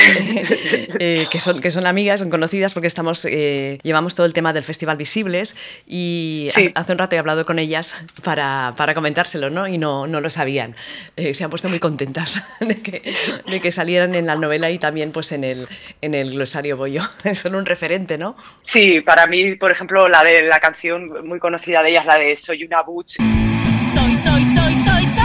eh, 0.98 1.26
que, 1.30 1.38
son, 1.38 1.60
que 1.60 1.70
son 1.70 1.86
amigas, 1.86 2.20
son 2.20 2.30
conocidas 2.30 2.74
porque 2.74 2.88
estamos, 2.88 3.24
llevamos 3.24 4.14
todo 4.14 4.26
el 4.26 4.32
tema 4.32 4.52
del 4.52 4.64
Festival 4.64 4.96
Visibles 4.96 5.56
y 5.86 6.50
hace 6.74 6.92
un 6.92 6.98
rato 6.98 7.16
he 7.16 7.18
hablado 7.18 7.44
con 7.44 7.58
ellas 7.58 7.94
para, 8.22 8.72
para 8.76 8.94
comentárselo, 8.94 9.50
¿no? 9.50 9.66
Y 9.66 9.78
no, 9.78 10.06
no 10.06 10.20
lo 10.20 10.30
sabían. 10.30 10.74
Eh, 11.16 11.34
se 11.34 11.44
han 11.44 11.50
puesto 11.50 11.68
muy 11.68 11.80
contentas 11.80 12.42
de 12.60 12.80
que, 12.80 13.14
de 13.46 13.60
que, 13.60 13.70
salieran 13.70 14.14
en 14.14 14.26
la 14.26 14.36
novela 14.36 14.70
y 14.70 14.78
también 14.78 15.12
pues 15.12 15.32
en 15.32 15.44
el, 15.44 15.66
en 16.00 16.14
el 16.14 16.32
glosario 16.32 16.76
Bollo. 16.76 17.02
Son 17.34 17.54
un 17.54 17.66
referente, 17.66 18.18
¿no? 18.18 18.36
Sí, 18.62 19.00
para 19.00 19.26
mí, 19.26 19.56
por 19.56 19.70
ejemplo, 19.70 20.08
la 20.08 20.22
de 20.22 20.42
la 20.42 20.60
canción 20.60 21.26
muy 21.26 21.38
conocida 21.38 21.82
de 21.82 21.90
ellas, 21.90 22.06
la 22.06 22.18
de 22.18 22.36
Soy 22.36 22.64
una 22.64 22.82
butch. 22.82 23.16
Soy, 23.16 24.18
soy, 24.18 24.48
soy, 24.48 24.80
soy, 24.80 25.06
soy. 25.06 25.23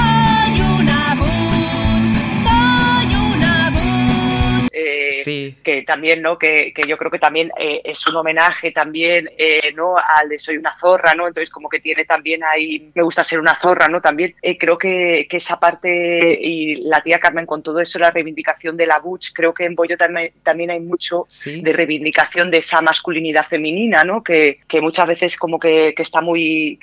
Que 5.63 5.83
también, 5.85 6.21
¿no? 6.21 6.37
Que, 6.37 6.73
yo 6.87 6.97
creo 6.97 7.11
que 7.11 7.19
también 7.19 7.51
eh, 7.57 7.81
es 7.83 8.05
un 8.07 8.15
homenaje 8.15 8.71
también, 8.71 9.29
eh, 9.37 9.71
¿no? 9.75 9.95
Al 9.97 10.29
de 10.29 10.39
Soy 10.39 10.57
una 10.57 10.75
zorra, 10.77 11.13
¿no? 11.13 11.27
Entonces 11.27 11.49
como 11.49 11.69
que 11.69 11.79
tiene 11.79 12.05
también 12.05 12.43
ahí, 12.43 12.91
me 12.93 13.03
gusta 13.03 13.23
ser 13.23 13.39
una 13.39 13.55
zorra, 13.55 13.87
¿no? 13.87 14.01
También 14.01 14.35
eh, 14.41 14.57
creo 14.57 14.77
que, 14.77 15.27
esa 15.39 15.57
parte 15.57 16.37
y 16.41 16.75
la 16.81 17.01
tía 17.01 17.17
Carmen 17.17 17.45
con 17.45 17.63
todo 17.63 17.79
eso, 17.79 17.97
la 17.97 18.11
reivindicación 18.11 18.75
de 18.75 18.85
la 18.85 18.99
Butch, 18.99 19.31
creo 19.31 19.53
que 19.53 19.63
en 19.63 19.73
Bollo 19.73 19.95
también, 19.95 20.33
también 20.43 20.69
hay 20.69 20.81
mucho 20.81 21.27
de 21.45 21.71
reivindicación 21.71 22.51
de 22.51 22.57
esa 22.57 22.81
masculinidad 22.81 23.45
femenina, 23.45 24.03
¿no? 24.03 24.21
Que, 24.21 24.59
muchas 24.81 25.07
veces 25.07 25.37
como 25.37 25.57
que, 25.57 25.93
está 25.97 26.19
muy, 26.19 26.77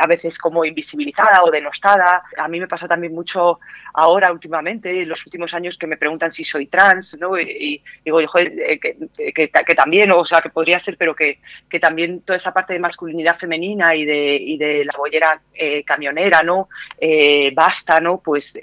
a 0.00 0.06
veces 0.08 0.38
como 0.38 0.64
invisibilizada 0.64 1.44
o 1.44 1.50
denostada. 1.50 2.24
A 2.36 2.48
mí 2.48 2.58
me 2.58 2.66
pasa 2.66 2.88
también 2.88 3.14
mucho 3.14 3.60
ahora 3.94 4.32
últimamente, 4.32 5.02
en 5.02 5.08
los 5.08 5.24
últimos 5.24 5.54
años, 5.54 5.78
que 5.78 5.86
me 5.86 5.96
preguntan 5.96 6.32
si 6.32 6.44
soy 6.44 6.66
trans, 6.66 7.16
¿no? 7.18 7.38
Y, 7.38 7.73
digo, 8.04 8.20
joder, 8.26 8.52
eh, 8.58 8.78
que, 8.78 9.74
también, 9.74 10.10
o 10.12 10.24
sea, 10.24 10.40
que 10.40 10.50
podría 10.50 10.78
ser, 10.78 10.96
pero 10.96 11.14
que, 11.14 11.38
también 11.80 12.20
toda 12.20 12.36
esa 12.36 12.52
parte 12.52 12.72
de 12.72 12.78
masculinidad 12.78 13.36
femenina 13.36 13.94
y 13.94 14.04
de, 14.04 14.36
y 14.36 14.58
de 14.58 14.84
la 14.84 14.94
bollera 14.96 15.40
eh, 15.54 15.82
camionera, 15.84 16.42
¿no? 16.42 16.68
Eh, 16.98 17.52
basta, 17.54 18.00
¿no? 18.00 18.18
Pues, 18.18 18.58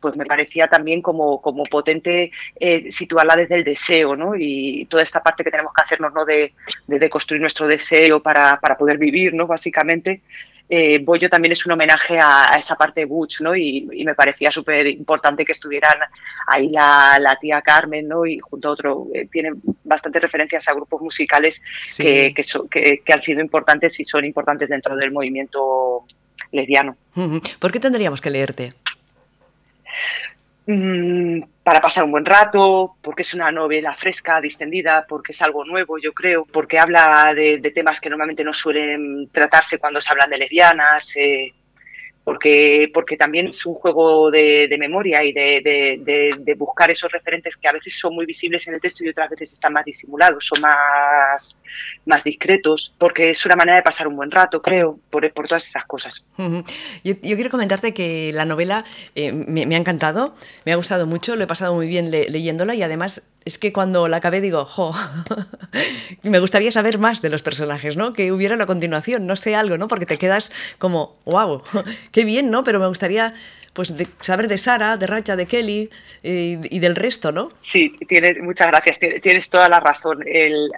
pues 0.00 0.16
me 0.16 0.26
parecía 0.26 0.68
también 0.68 1.02
como, 1.02 1.40
como 1.40 1.64
potente 1.64 2.30
situarla 2.90 3.36
desde 3.36 3.56
el 3.56 3.64
deseo, 3.64 4.14
¿no? 4.16 4.34
Y 4.36 4.86
toda 4.86 5.02
esta 5.02 5.22
parte 5.22 5.44
que 5.44 5.50
tenemos 5.50 5.72
que 5.74 5.82
hacernos, 5.82 6.12
¿no? 6.12 6.24
De, 6.24 6.52
de, 6.86 7.08
construir 7.08 7.40
nuestro 7.40 7.66
deseo 7.66 8.22
para, 8.22 8.58
para 8.60 8.76
poder 8.76 8.98
vivir, 8.98 9.34
¿no? 9.34 9.46
Básicamente 9.46 10.22
eh, 10.68 10.98
Bollo 10.98 11.28
también 11.28 11.52
es 11.52 11.64
un 11.64 11.72
homenaje 11.72 12.18
a, 12.20 12.44
esa 12.58 12.74
parte 12.74 13.00
de 13.00 13.06
Butch, 13.06 13.40
¿no? 13.40 13.54
Y, 13.54 13.82
me 14.04 14.14
parecía 14.14 14.50
súper 14.50 14.86
importante 14.86 15.44
que 15.44 15.52
estuvieran 15.52 15.98
ahí 16.46 16.68
la, 16.70 17.38
tía 17.40 17.62
Carmen, 17.62 18.08
¿no? 18.08 18.26
Y 18.26 18.38
junto 18.38 18.68
a 18.68 18.72
otro, 18.72 19.06
eh, 19.14 19.28
tienen 19.30 19.60
bastantes 19.84 20.22
referencias 20.22 20.66
a 20.68 20.74
grupos 20.74 21.00
musicales 21.00 21.62
que, 21.96 22.34
que, 22.34 23.12
han 23.12 23.22
sido 23.22 23.40
importantes 23.40 23.98
y 24.00 24.04
son 24.04 24.24
importantes 24.24 24.68
dentro 24.68 24.96
del 24.96 25.12
movimiento 25.12 26.04
lesbiano. 26.52 26.96
¿Por 27.60 27.72
qué 27.72 27.80
tendríamos 27.80 28.20
que 28.20 28.30
leerte? 28.30 28.72
Mm, 30.68 31.42
para 31.62 31.80
pasar 31.80 32.02
un 32.04 32.10
buen 32.10 32.24
rato, 32.24 32.96
porque 33.00 33.22
es 33.22 33.34
una 33.34 33.52
novela 33.52 33.94
fresca, 33.94 34.40
distendida, 34.40 35.06
porque 35.08 35.30
es 35.32 35.40
algo 35.42 35.64
nuevo, 35.64 35.96
yo 35.98 36.12
creo, 36.12 36.44
porque 36.44 36.78
habla 36.78 37.32
de, 37.34 37.58
temas 37.72 38.00
que 38.00 38.10
normalmente 38.10 38.42
no 38.42 38.52
suelen 38.52 39.28
tratarse 39.30 39.78
cuando 39.78 40.00
se 40.00 40.10
hablan 40.10 40.30
de 40.30 40.38
lesbianas, 40.38 41.16
eh, 41.16 41.54
porque, 42.26 42.90
porque 42.92 43.16
también 43.16 43.46
es 43.46 43.64
un 43.66 43.74
juego 43.74 44.32
de, 44.32 44.74
memoria 44.80 45.22
y 45.22 45.32
de, 45.32 46.56
buscar 46.58 46.90
esos 46.90 47.12
referentes 47.12 47.56
que 47.56 47.68
a 47.68 47.72
veces 47.72 47.96
son 47.96 48.16
muy 48.16 48.26
visibles 48.26 48.66
en 48.66 48.74
el 48.74 48.80
texto 48.80 49.04
y 49.04 49.08
otras 49.10 49.30
veces 49.30 49.52
están 49.52 49.72
más 49.72 49.84
disimulados 49.84 50.50
o 50.50 50.60
más, 50.60 51.56
más 52.04 52.24
discretos, 52.24 52.92
porque 52.98 53.30
es 53.30 53.46
una 53.46 53.54
manera 53.54 53.76
de 53.76 53.84
pasar 53.84 54.08
un 54.08 54.16
buen 54.16 54.32
rato, 54.32 54.60
creo, 54.60 54.98
por, 55.08 55.32
por 55.32 55.46
todas 55.46 55.68
esas 55.68 55.84
cosas. 55.84 56.26
yo, 57.04 57.14
quiero 57.20 57.48
comentarte 57.48 57.94
que 57.94 58.32
la 58.32 58.44
novela 58.44 58.84
eh, 59.14 59.30
me, 59.30 59.76
ha 59.76 59.78
encantado, 59.78 60.34
me 60.64 60.72
ha 60.72 60.76
gustado 60.76 61.06
mucho, 61.06 61.36
lo 61.36 61.44
he 61.44 61.46
pasado 61.46 61.76
muy 61.76 61.86
bien 61.86 62.10
leyéndola 62.10 62.74
y 62.74 62.82
además 62.82 63.35
es 63.46 63.58
que 63.58 63.72
cuando 63.72 64.08
la 64.08 64.16
acabé 64.18 64.40
digo, 64.40 64.64
jo, 64.64 64.92
me 66.24 66.40
gustaría 66.40 66.72
saber 66.72 66.98
más 66.98 67.22
de 67.22 67.30
los 67.30 67.42
personajes, 67.42 67.96
¿no? 67.96 68.12
Que 68.12 68.32
hubiera 68.32 68.56
una 68.56 68.66
continuación, 68.66 69.24
no 69.24 69.36
sé 69.36 69.54
algo, 69.54 69.78
¿no? 69.78 69.86
Porque 69.86 70.04
te 70.04 70.18
quedas 70.18 70.50
como, 70.78 71.16
wow, 71.24 71.62
qué 72.10 72.24
bien, 72.24 72.50
¿no? 72.50 72.64
Pero 72.64 72.80
me 72.80 72.88
gustaría 72.88 73.34
pues 73.76 73.92
saber 74.22 74.48
de 74.48 74.56
Sara, 74.56 74.96
de 74.96 75.06
Racha, 75.06 75.36
de 75.36 75.44
Kelly 75.44 75.90
eh, 76.22 76.58
y 76.62 76.78
del 76.78 76.96
resto, 76.96 77.30
¿no? 77.30 77.50
Sí, 77.60 77.94
tienes, 78.08 78.40
muchas 78.40 78.68
gracias, 78.68 78.98
tienes, 79.20 79.50
toda 79.50 79.68
la 79.68 79.80
razón. 79.80 80.24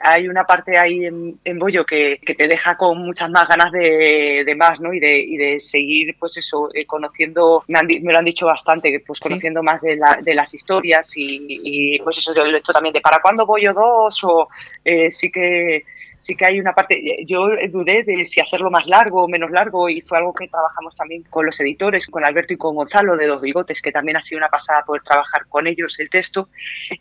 hay 0.03 0.27
una 0.27 0.43
parte 0.43 0.77
ahí 0.77 1.07
en, 1.07 1.39
en 1.45 1.59
Bollo 1.61 1.87
que, 1.87 2.19
te 2.37 2.49
deja 2.49 2.77
con 2.77 2.99
muchas 2.99 3.31
más 3.31 3.49
ganas 3.49 3.71
de, 3.71 4.53
más, 4.59 4.81
¿no? 4.81 4.93
Y 4.93 4.99
de, 4.99 5.61
seguir, 5.61 6.17
pues 6.19 6.37
eso, 6.39 6.71
eh, 6.75 6.87
conociendo, 6.87 7.63
me, 7.69 8.13
lo 8.13 8.19
han 8.19 8.25
dicho 8.25 8.47
bastante, 8.47 9.01
pues 9.07 9.21
conociendo 9.21 9.63
más 9.63 9.81
de, 9.81 9.97
las 9.97 10.53
historias 10.53 11.13
y, 11.15 12.01
pues 12.03 12.19
eso, 12.19 12.35
yo 12.35 12.43
esto 12.47 12.73
también 12.73 12.93
de 12.93 13.01
¿para 13.01 13.21
cuándo 13.21 13.47
Bollo 13.47 13.73
dos? 13.75 14.25
O 14.25 14.49
eh, 14.85 15.13
sí 15.13 15.31
que 15.31 15.85
sí 16.19 16.37
que 16.37 16.45
hay 16.45 16.61
una 16.61 16.75
parte, 16.75 17.25
yo 17.27 17.49
dudé 17.71 18.03
de 18.05 18.25
si 18.25 18.41
hacerlo 18.41 18.71
más 18.71 18.87
largo 18.87 19.25
o 19.25 19.29
menos 19.29 19.51
largo 19.51 19.89
y 19.89 20.01
fue 20.01 20.19
algo 20.19 20.35
que 20.35 20.49
trabajamos 20.49 20.95
también 20.95 21.23
con 21.25 21.47
los 21.47 21.59
editores, 21.61 22.07
con 22.07 22.25
Alberto 22.25 22.55
y 22.55 22.57
con 22.57 22.75
Gonzalo 22.75 23.17
de 23.17 23.27
Los 23.27 23.41
Bigotes, 23.41 23.81
que 23.81 23.93
también 23.93 24.17
ha 24.17 24.21
sido 24.21 24.39
una 24.39 24.49
pasada 24.49 24.85
poder 24.85 25.03
trabajar 25.03 25.47
con 25.49 25.67
ellos 25.67 25.99
el 25.99 26.11
texto 26.11 26.49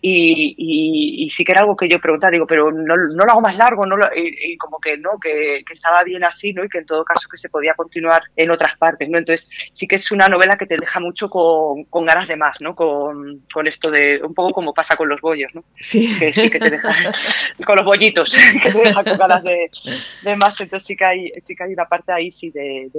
y, 0.01 1.29
sí 1.31 1.43
que 1.43 1.51
era 1.51 1.61
algo 1.61 1.75
que 1.75 1.89
yo 1.89 1.99
preguntaba, 1.99 2.31
digo, 2.31 2.47
pero 2.47 2.71
no, 2.71 2.95
no 2.95 3.25
lo 3.25 3.31
hago 3.31 3.41
más 3.41 3.55
largo, 3.57 3.85
no 3.85 3.97
y, 4.15 4.57
como 4.57 4.79
que 4.79 4.97
no, 4.97 5.19
que, 5.19 5.63
estaba 5.69 6.03
bien 6.03 6.23
así, 6.23 6.53
¿no? 6.53 6.63
Y 6.63 6.69
que 6.69 6.79
en 6.79 6.85
todo 6.85 7.03
caso 7.03 7.27
que 7.29 7.37
se 7.37 7.49
podía 7.49 7.73
continuar 7.73 8.23
en 8.35 8.51
otras 8.51 8.77
partes, 8.77 9.09
¿no? 9.09 9.17
Entonces 9.17 9.49
sí 9.73 9.87
que 9.87 9.95
es 9.95 10.11
una 10.11 10.27
novela 10.27 10.57
que 10.57 10.65
te 10.65 10.77
deja 10.77 10.99
mucho 10.99 11.29
con, 11.29 11.83
con 11.85 12.05
ganas 12.05 12.27
de 12.27 12.35
más, 12.35 12.61
¿no? 12.61 12.75
Con, 12.75 13.45
con, 13.53 13.67
esto 13.67 13.91
de, 13.91 14.19
un 14.23 14.33
poco 14.33 14.53
como 14.53 14.73
pasa 14.73 14.95
con 14.95 15.09
los 15.09 15.21
bollos, 15.21 15.53
¿no? 15.53 15.63
Sí. 15.79 16.15
Que 16.17 16.33
sí 16.33 16.49
que 16.49 16.59
te 16.59 16.69
deja, 16.69 16.95
con 17.65 17.75
los 17.75 17.85
bollitos, 17.85 18.35
que 18.63 18.71
te 18.71 18.79
deja 18.79 19.03
ganas 19.15 19.43
de, 19.43 20.35
más, 20.35 20.59
entonces 20.59 20.87
sí 20.87 20.95
que 20.95 21.05
hay, 21.05 21.31
sí 21.41 21.55
que 21.55 21.63
hay 21.63 21.73
una 21.73 21.85
parte 21.85 22.11
ahí 22.11 22.31
sí 22.31 22.49
de, 22.49 22.89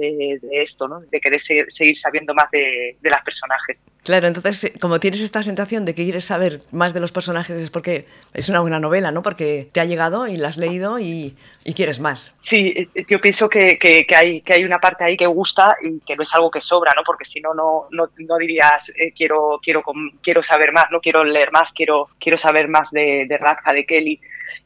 esto, 0.51 0.87
¿no? 0.87 1.01
De 1.01 1.19
querer 1.19 1.41
seguir, 1.41 1.95
sabiendo 1.95 2.33
más 2.33 2.49
de, 2.51 2.97
de 2.99 3.09
los 3.09 3.21
personajes. 3.21 3.83
Claro, 4.03 4.27
entonces 4.27 4.73
como 4.79 4.99
tienes 4.99 5.21
esta 5.21 5.43
sensación 5.43 5.85
de 5.85 5.93
que 5.93 6.03
quieres 6.03 6.25
saber 6.25 6.59
más 6.71 6.93
de 6.93 6.99
los 6.99 7.11
personajes 7.11 7.61
es 7.61 7.69
porque 7.69 8.05
es 8.33 8.49
una 8.49 8.59
buena 8.61 8.79
novela, 8.79 9.11
¿no? 9.11 9.21
Porque 9.21 9.69
te 9.71 9.79
ha 9.79 9.85
llegado 9.85 10.27
y 10.27 10.37
la 10.37 10.47
has 10.47 10.57
leído 10.57 10.99
y, 10.99 11.35
y 11.63 11.73
quieres 11.73 11.99
más. 11.99 12.37
Sí, 12.41 12.89
eh, 12.95 13.05
yo 13.07 13.19
pienso 13.19 13.49
que, 13.49 13.77
que, 13.77 14.05
hay, 14.15 14.41
que 14.41 14.53
hay 14.53 14.63
una 14.63 14.79
parte 14.79 15.03
ahí 15.03 15.17
que 15.17 15.27
gusta 15.27 15.75
y 15.83 15.99
que 16.01 16.15
no 16.15 16.23
es 16.23 16.33
algo 16.33 16.49
que 16.51 16.61
sobra, 16.61 16.93
¿no? 16.95 17.03
Porque 17.03 17.25
si 17.25 17.39
no, 17.41 17.53
no, 17.53 17.87
no, 17.91 18.37
dirías 18.37 18.89
eh, 18.89 19.13
quiero, 19.15 19.59
quiero, 19.61 19.83
quiero 20.21 20.43
saber 20.43 20.71
más, 20.71 20.87
no 20.91 20.99
quiero 20.99 21.23
leer 21.23 21.51
más, 21.51 21.73
quiero, 21.73 22.09
quiero 22.19 22.37
saber 22.37 22.67
más 22.67 22.91
de, 22.91 23.25
de 23.27 23.37
Radka, 23.37 23.73
de 23.73 23.85
Kelly 23.85 24.19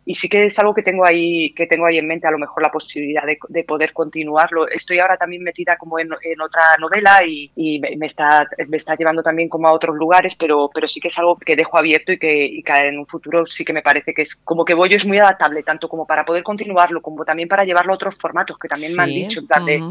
y 0.05 0.15
sí 0.15 0.29
que 0.29 0.45
es 0.45 0.59
algo 0.59 0.73
que 0.73 0.83
tengo 0.83 1.05
ahí 1.05 1.53
que 1.53 1.67
tengo 1.67 1.85
ahí 1.85 1.97
en 1.97 2.07
mente 2.07 2.27
a 2.27 2.31
lo 2.31 2.39
mejor 2.39 2.61
la 2.61 2.71
posibilidad 2.71 3.23
de, 3.25 3.63
poder 3.63 3.93
continuarlo. 3.93 4.67
Estoy 4.67 4.99
ahora 4.99 5.17
también 5.17 5.43
metida 5.43 5.77
como 5.77 5.99
en, 5.99 6.11
otra 6.13 6.61
novela 6.79 7.23
y, 7.25 7.51
me, 7.79 8.05
está 8.05 8.47
me 8.67 8.77
está 8.77 8.95
llevando 8.95 9.23
también 9.23 9.49
como 9.49 9.67
a 9.67 9.73
otros 9.73 9.95
lugares 9.95 10.35
pero 10.35 10.69
pero 10.73 10.87
sí 10.87 10.99
que 10.99 11.07
es 11.07 11.17
algo 11.17 11.37
que 11.37 11.55
dejo 11.55 11.77
abierto 11.77 12.11
y 12.11 12.19
que, 12.19 12.63
en 12.67 12.99
un 12.99 13.05
futuro 13.05 13.45
sí 13.45 13.63
que 13.63 13.73
me 13.73 13.81
parece 13.81 14.13
que 14.13 14.23
es 14.23 14.35
como 14.35 14.65
que 14.65 14.73
Bollo 14.73 14.97
es 14.97 15.05
muy 15.05 15.19
adaptable 15.19 15.63
tanto 15.63 15.87
como 15.87 16.05
para 16.05 16.25
poder 16.25 16.43
continuarlo 16.43 17.01
como 17.01 17.23
también 17.23 17.47
para 17.47 17.63
llevarlo 17.63 17.93
a 17.93 17.95
otros 17.95 18.15
formatos 18.15 18.57
que 18.57 18.67
también 18.67 18.95
me 18.95 19.03
han 19.03 19.09
dicho 19.09 19.39
en 19.39 19.47
plan 19.47 19.65
de 19.65 19.81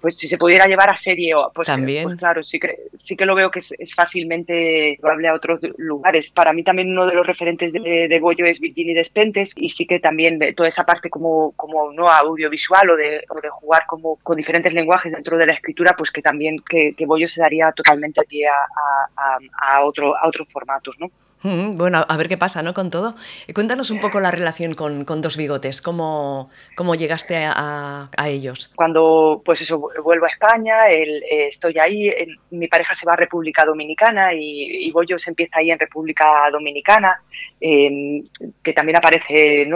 pues 0.00 0.16
si 0.16 0.28
se 0.28 0.38
pudiera 0.38 0.66
llevar 0.66 0.90
a 0.90 0.96
serie 0.96 1.34
o 1.34 1.50
pues, 1.52 1.66
también. 1.66 2.04
pues 2.04 2.16
claro 2.16 2.42
sí 2.42 2.58
que 2.58 2.88
sí 2.94 3.16
que 3.16 3.26
lo 3.26 3.34
veo 3.34 3.50
que 3.50 3.58
es, 3.58 3.94
fácilmente 3.94 4.96
llevable 4.96 5.28
a 5.28 5.34
otros 5.34 5.60
lugares. 5.76 6.30
Para 6.30 6.52
mí 6.52 6.62
también 6.62 6.90
uno 6.90 7.06
de 7.06 7.14
los 7.14 7.26
referentes 7.26 7.72
de, 7.72 8.06
de 8.08 8.20
Bollo 8.20 8.44
es 8.46 8.60
Virginie 8.60 8.94
Despentes 8.94 9.37
y 9.56 9.68
sí 9.68 9.86
que 9.86 9.98
también 9.98 10.38
toda 10.56 10.68
esa 10.68 10.84
parte 10.84 11.10
como, 11.10 11.52
como 11.52 11.92
no 11.92 12.08
audiovisual 12.08 12.90
o 12.90 12.96
de, 12.96 13.24
o 13.28 13.40
de 13.40 13.48
jugar 13.48 13.84
como 13.86 14.16
con 14.16 14.36
diferentes 14.36 14.72
lenguajes 14.72 15.12
dentro 15.12 15.36
de 15.36 15.46
la 15.46 15.52
escritura, 15.52 15.94
pues 15.96 16.10
que 16.10 16.22
también 16.22 16.58
que, 16.68 16.94
que 16.94 17.06
Bollo 17.06 17.28
se 17.28 17.40
daría 17.40 17.72
totalmente 17.72 18.22
pie 18.24 18.46
a, 18.46 18.56
a, 19.16 19.38
a, 19.76 19.84
otro, 19.84 20.16
a 20.16 20.26
otros 20.28 20.48
formatos, 20.50 20.96
¿no? 20.98 21.10
Bueno, 21.42 22.04
a 22.08 22.16
ver 22.16 22.28
qué 22.28 22.36
pasa, 22.36 22.62
¿no? 22.62 22.74
Con 22.74 22.90
todo. 22.90 23.14
Cuéntanos 23.54 23.90
un 23.90 24.00
poco 24.00 24.18
la 24.18 24.30
relación 24.30 24.74
con, 24.74 25.04
Dos 25.20 25.36
Bigotes, 25.36 25.80
¿cómo, 25.80 26.50
cómo 26.76 26.94
llegaste 26.94 27.36
a, 27.36 28.08
ellos? 28.26 28.72
Cuando, 28.74 29.42
pues 29.44 29.60
eso, 29.60 29.90
vuelvo 30.02 30.26
a 30.26 30.28
España, 30.28 30.90
eh, 30.90 31.48
estoy 31.48 31.78
ahí, 31.78 32.12
mi 32.50 32.66
pareja 32.68 32.94
se 32.94 33.06
va 33.06 33.12
a 33.12 33.16
República 33.16 33.64
Dominicana 33.64 34.34
y, 34.34 34.88
y 34.88 34.92
se 35.18 35.30
empieza 35.30 35.58
ahí 35.58 35.70
en 35.70 35.78
República 35.78 36.50
Dominicana, 36.50 37.22
em, 37.60 38.24
que 38.62 38.72
también 38.72 38.96
aparece 38.96 39.62
en, 39.62 39.72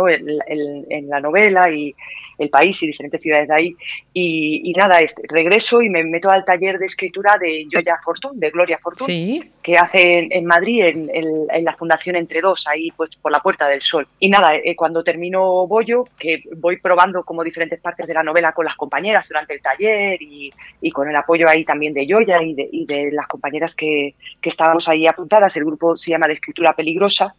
en 0.90 1.09
la 1.09 1.21
novela 1.21 1.71
y 1.71 1.95
el 2.38 2.50
país 2.50 2.82
y 2.82 2.86
diferentes 2.86 3.22
ciudades 3.22 3.48
de 3.48 3.54
ahí. 3.54 3.76
Y, 4.12 4.72
nada, 4.76 4.98
regreso 5.28 5.82
y 5.82 5.88
me 5.88 6.04
meto 6.04 6.30
al 6.30 6.44
taller 6.44 6.78
de 6.78 6.86
escritura 6.86 7.38
de 7.38 7.66
Joya 7.70 7.98
Fortune, 8.02 8.38
de 8.38 8.50
Gloria 8.50 8.78
Fortune, 8.78 9.50
que 9.62 9.76
hace 9.76 10.28
en, 10.30 10.44
Madrid, 10.44 10.84
en, 10.84 11.64
la 11.64 11.76
Fundación 11.76 12.16
Entre 12.16 12.40
Dos, 12.40 12.66
ahí 12.66 12.90
pues 12.96 13.16
por 13.16 13.32
la 13.32 13.40
Puerta 13.40 13.66
del 13.68 13.80
Sol. 13.80 14.06
Y 14.18 14.28
nada, 14.28 14.54
eh, 14.56 14.74
cuando 14.76 15.04
termino 15.04 15.66
Bollo, 15.66 16.04
que 16.18 16.42
voy 16.56 16.78
probando 16.78 17.22
como 17.24 17.44
diferentes 17.44 17.80
partes 17.80 18.06
de 18.06 18.14
la 18.14 18.22
novela 18.22 18.52
con 18.52 18.64
las 18.64 18.76
compañeras 18.76 19.28
durante 19.28 19.54
el 19.54 19.60
taller 19.60 20.18
y, 20.20 20.52
con 20.92 21.08
el 21.08 21.16
apoyo 21.16 21.48
ahí 21.48 21.64
también 21.64 21.94
de 21.94 22.06
Joya 22.08 22.40
y 22.42 22.86
de, 22.86 23.10
las 23.12 23.26
compañeras 23.26 23.74
que, 23.74 24.14
que 24.40 24.50
estábamos 24.50 24.88
ahí 24.88 25.06
apuntadas, 25.06 25.56
el 25.56 25.64
grupo 25.64 25.96
se 25.96 26.10
llama 26.10 26.26
de 26.26 26.34
escritura 26.34 26.74
peligrosa, 26.74 27.34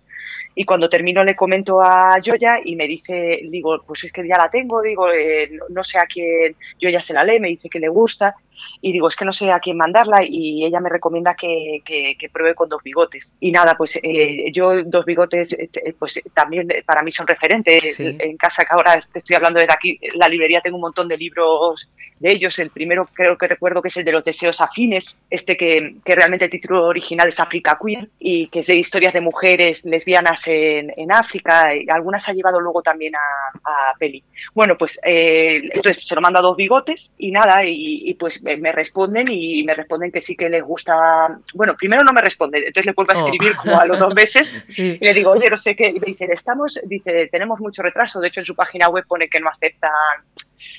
y 0.55 0.65
cuando 0.65 0.89
termino 0.89 1.23
le 1.23 1.35
comento 1.35 1.81
a 1.81 2.19
Joya 2.23 2.59
y 2.63 2.75
me 2.75 2.87
dice, 2.87 3.41
digo, 3.49 3.81
pues 3.85 4.03
es 4.03 4.11
que 4.11 4.27
ya 4.27 4.37
la 4.37 4.49
tengo, 4.49 4.81
digo, 4.81 5.11
eh, 5.11 5.51
no 5.69 5.83
sé 5.83 5.97
a 5.97 6.05
quién, 6.05 6.55
Joya 6.81 7.01
se 7.01 7.13
la 7.13 7.23
lee, 7.23 7.39
me 7.39 7.49
dice 7.49 7.69
que 7.69 7.79
le 7.79 7.89
gusta 7.89 8.35
y 8.81 8.91
digo, 8.91 9.07
es 9.07 9.15
que 9.15 9.25
no 9.25 9.31
sé 9.31 9.51
a 9.51 9.59
quién 9.59 9.77
mandarla 9.77 10.23
y 10.27 10.65
ella 10.65 10.79
me 10.79 10.89
recomienda 10.89 11.35
que, 11.35 11.81
que, 11.85 12.29
pruebe 12.29 12.55
con 12.55 12.69
dos 12.69 12.81
bigotes. 12.83 13.33
Y 13.39 13.51
nada, 13.51 13.75
pues 13.77 13.99
eh, 14.01 14.51
yo 14.51 14.83
dos 14.83 15.05
bigotes, 15.05 15.53
eh, 15.53 15.69
eh, 15.73 15.93
pues 15.97 16.21
también 16.33 16.67
para 16.85 17.03
mí 17.03 17.11
son 17.11 17.27
referentes. 17.27 17.99
En 17.99 18.37
casa 18.37 18.63
que 18.63 18.73
ahora 18.73 18.99
te 18.99 19.19
estoy 19.19 19.35
hablando 19.35 19.59
desde 19.59 19.73
aquí, 19.73 19.99
la 20.15 20.27
librería 20.27 20.61
tengo 20.61 20.77
un 20.77 20.81
montón 20.81 21.07
de 21.07 21.17
libros 21.17 21.89
de 22.19 22.31
ellos. 22.31 22.57
El 22.59 22.71
primero 22.71 23.07
creo 23.13 23.37
que 23.37 23.47
recuerdo 23.47 23.81
que 23.81 23.87
es 23.89 23.97
el 23.97 24.05
de 24.05 24.11
los 24.11 24.23
deseos 24.23 24.59
afines, 24.61 25.19
este 25.29 25.55
que, 25.55 25.95
que 26.03 26.15
realmente 26.15 26.45
el 26.45 26.51
título 26.51 26.85
original 26.85 27.29
es 27.29 27.39
África 27.39 27.79
Queer 27.81 28.09
y 28.19 28.47
que 28.47 28.61
es 28.61 28.67
de 28.67 28.75
historias 28.75 29.13
de 29.13 29.21
mujeres 29.21 29.85
lesbianas 29.85 30.41
en, 30.47 30.91
en 30.97 31.11
África. 31.11 31.75
Y 31.75 31.89
algunas 31.89 32.27
ha 32.27 32.33
llevado 32.33 32.59
luego 32.59 32.81
también 32.81 33.15
a, 33.15 33.19
a 33.63 33.93
peli. 33.97 34.23
Bueno, 34.53 34.77
pues 34.77 34.99
entonces 35.03 36.05
se 36.05 36.15
lo 36.15 36.21
manda 36.21 36.41
dos 36.41 36.57
bigotes 36.57 37.11
y 37.17 37.31
nada, 37.31 37.63
y, 37.65 38.09
y 38.09 38.13
pues 38.15 38.41
me 38.57 38.71
responden 38.71 39.27
y 39.29 39.63
me 39.63 39.73
responden 39.73 40.11
que 40.11 40.21
sí 40.21 40.35
que 40.35 40.49
les 40.49 40.63
gusta. 40.63 41.37
Bueno, 41.53 41.75
primero 41.75 42.03
no 42.03 42.13
me 42.13 42.21
responden, 42.21 42.63
entonces 42.65 42.85
le 42.87 42.93
vuelvo 42.93 43.11
a 43.11 43.15
oh. 43.15 43.25
escribir 43.25 43.55
como 43.55 43.79
a 43.79 43.85
los 43.85 43.99
dos 43.99 44.13
meses 44.13 44.55
y 44.77 44.97
le 44.99 45.13
digo, 45.13 45.31
oye, 45.31 45.49
no 45.49 45.57
sé 45.57 45.75
qué. 45.75 45.87
Y 45.87 45.99
me 45.99 46.07
dicen, 46.07 46.31
estamos, 46.31 46.79
dice, 46.85 47.27
tenemos 47.31 47.59
mucho 47.59 47.81
retraso. 47.81 48.19
De 48.19 48.27
hecho, 48.27 48.41
en 48.41 48.45
su 48.45 48.55
página 48.55 48.89
web 48.89 49.05
pone 49.07 49.29
que 49.29 49.39
no 49.39 49.49
aceptan 49.49 49.91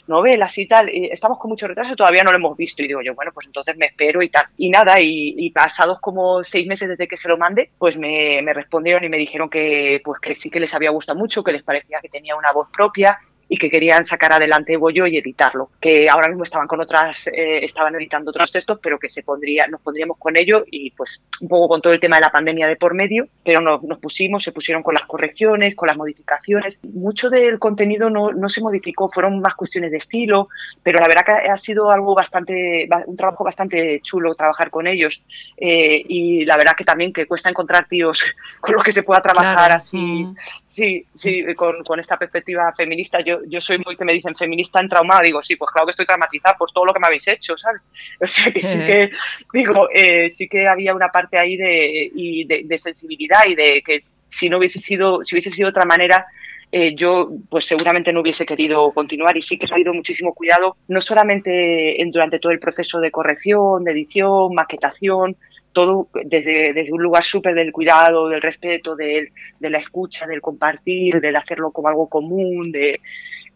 novelas 0.07 0.57
y 0.59 0.67
tal, 0.67 0.89
y 0.89 1.07
estamos 1.07 1.39
con 1.39 1.51
mucho 1.51 1.67
retraso, 1.67 1.97
todavía 1.97 2.23
no 2.23 2.31
lo 2.31 2.39
hemos 2.39 2.57
visto. 2.57 2.83
Y 2.83 2.89
digo 2.89 3.01
yo, 3.03 3.15
bueno, 3.15 3.33
pues 3.33 3.47
entonces 3.47 3.77
me 3.77 3.87
espero 3.87 4.23
y 4.23 4.29
tal. 4.29 4.47
Y 4.57 4.71
nada, 4.71 5.01
y, 5.01 5.51
pasados 5.51 6.01
como 6.01 6.43
seis 6.43 6.67
meses 6.67 6.89
desde 6.89 7.07
que 7.07 7.17
se 7.17 7.29
lo 7.29 7.39
mande, 7.39 7.71
pues 7.79 7.97
me, 7.97 8.43
me, 8.43 8.53
respondieron 8.53 9.05
y 9.05 9.09
me 9.09 9.17
dijeron 9.17 9.49
que, 9.49 10.01
pues 10.05 10.21
que 10.21 10.35
sí 10.35 10.51
que 10.51 10.61
les 10.61 10.75
había 10.75 10.91
gustado 10.91 11.19
mucho, 11.19 11.45
que 11.45 11.53
les 11.53 11.63
parecía 11.63 12.01
que 12.01 12.09
tenía 12.09 12.35
una 12.35 12.53
voz 12.53 12.69
propia, 12.73 13.19
y 13.55 13.57
que 13.57 13.71
querían 13.71 14.05
sacar 14.05 14.33
adelante 14.33 14.77
Bollo 14.77 15.07
y 15.07 15.17
editarlo, 15.17 15.71
que 15.79 16.11
ahora 16.11 16.27
mismo 16.27 16.43
estaban 16.43 16.67
con 16.67 16.81
otras, 16.81 17.29
eh, 17.29 17.65
estaban 17.65 17.95
editando 17.95 18.33
otros 18.33 18.51
textos, 18.51 18.81
pero 18.83 18.99
que 18.99 19.09
se 19.09 19.23
pondría, 19.23 19.69
nos 19.69 19.81
pondríamos 19.81 20.19
con 20.19 20.37
ello 20.37 20.65
y 20.69 20.91
pues 20.91 21.23
un 21.41 21.47
poco 21.47 21.69
con 21.69 21.81
todo 21.81 21.93
el 21.93 22.01
tema 22.01 22.17
de 22.17 22.23
la 22.23 22.33
pandemia 22.33 22.67
de 22.67 22.75
por 22.75 22.95
medio, 22.95 23.29
pero 23.45 23.61
nos, 23.61 23.81
nos 23.85 24.01
pusimos, 24.01 24.43
se 24.43 24.51
pusieron 24.51 24.83
con 24.83 24.95
las 24.95 25.05
correcciones, 25.05 25.77
con 25.77 25.87
las 25.87 25.97
modificaciones. 25.97 26.81
Mucho 26.83 27.31
del 27.31 27.61
contenido 27.61 28.11
no, 28.11 28.33
no, 28.33 28.49
se 28.49 28.61
modificó, 28.61 29.09
fueron 29.09 29.39
más 29.39 29.55
cuestiones 29.55 29.93
de 29.93 29.99
estilo, 29.99 30.49
pero 30.83 30.99
la 30.99 31.07
verdad 31.07 31.25
que 31.25 31.49
ha 31.49 31.57
sido 31.57 31.93
algo 31.93 32.13
bastante, 32.13 32.89
un 33.07 33.17
trabajo 33.17 33.45
bastante 33.45 34.01
chulo 34.03 34.35
trabajar 34.35 34.69
con 34.71 34.89
ellos 34.89 35.23
eh, 35.57 36.03
y 36.09 36.45
la 36.45 36.57
verdad 36.57 36.75
que 36.77 36.85
también 36.85 37.13
que 37.13 37.27
cuesta 37.27 37.51
encontrar 37.51 37.87
tíos 37.87 38.21
con 38.61 38.75
los 38.75 38.83
que 38.83 38.91
se 38.91 39.05
pueda 39.05 39.23
trabajar 39.23 39.71
así, 39.71 39.97
mm. 39.97 40.37
sí, 40.65 41.07
sí, 41.15 41.55
con, 41.55 41.85
con 41.85 42.01
esta 42.01 42.19
perspectiva 42.19 42.73
feminista. 42.73 43.21
Yo 43.21 43.44
yo 43.49 43.61
soy 43.61 43.79
muy 43.85 43.97
que 43.97 44.05
me 44.05 44.13
dicen 44.13 44.35
feminista 44.35 44.81
en 44.81 44.89
trauma, 44.89 45.21
digo, 45.23 45.43
sí, 45.43 45.57
pues 45.57 45.71
claro 45.71 45.87
que 45.87 45.91
estoy 45.93 46.07
traumatizada 46.07 46.57
por 46.57 46.71
todo 46.73 46.85
lo 46.85 46.93
que 46.93 47.01
me 47.01 47.07
habéis 47.07 47.27
hecho, 47.29 47.57
¿sabes? 47.57 47.83
O 48.21 48.27
sea 48.27 48.53
que 48.53 48.61
sí 48.61 48.79
que, 48.79 49.11
digo, 49.53 49.89
eh, 49.95 50.31
sí 50.31 50.49
que 50.49 50.67
había 50.67 50.95
una 50.95 51.09
parte 51.09 51.39
ahí 51.39 51.57
de, 51.57 52.11
y 52.15 52.45
de, 52.45 52.79
sensibilidad 52.79 53.47
y 53.47 53.55
de 53.55 53.83
que 53.83 54.05
si 54.29 54.49
no 54.49 54.59
hubiese 54.59 54.81
sido, 54.81 55.25
si 55.25 55.35
hubiese 55.35 55.51
sido 55.51 55.67
de 55.67 55.71
otra 55.71 55.85
manera, 55.85 56.27
eh, 56.73 56.95
yo 56.97 57.31
pues 57.49 57.67
seguramente 57.67 58.13
no 58.13 58.21
hubiese 58.21 58.45
querido 58.45 58.91
continuar. 58.91 59.37
Y 59.37 59.43
sí 59.43 59.59
que 59.59 59.67
he 59.67 59.73
habido 59.73 59.95
muchísimo 59.95 60.35
cuidado, 60.35 60.77
no 60.89 61.01
solamente 61.01 62.03
en, 62.03 62.11
durante 62.11 62.41
todo 62.41 62.51
el 62.51 62.59
proceso 62.59 62.99
de 63.01 63.13
corrección, 63.13 63.85
de 63.85 63.93
edición, 63.93 64.55
maquetación, 64.55 65.37
todo 65.75 66.09
desde, 66.25 66.73
desde 66.73 66.93
un 66.93 67.03
lugar 67.03 67.25
súper 67.25 67.55
del 67.55 67.73
cuidado, 67.73 68.29
del 68.29 68.41
respeto, 68.41 68.97
de, 68.97 69.33
de, 69.59 69.71
la 69.71 69.79
escucha, 69.79 70.27
del 70.27 70.41
compartir, 70.41 71.21
del 71.21 71.37
hacerlo 71.37 71.71
como 71.71 71.89
algo 71.89 72.09
común, 72.09 72.73
de, 72.73 73.01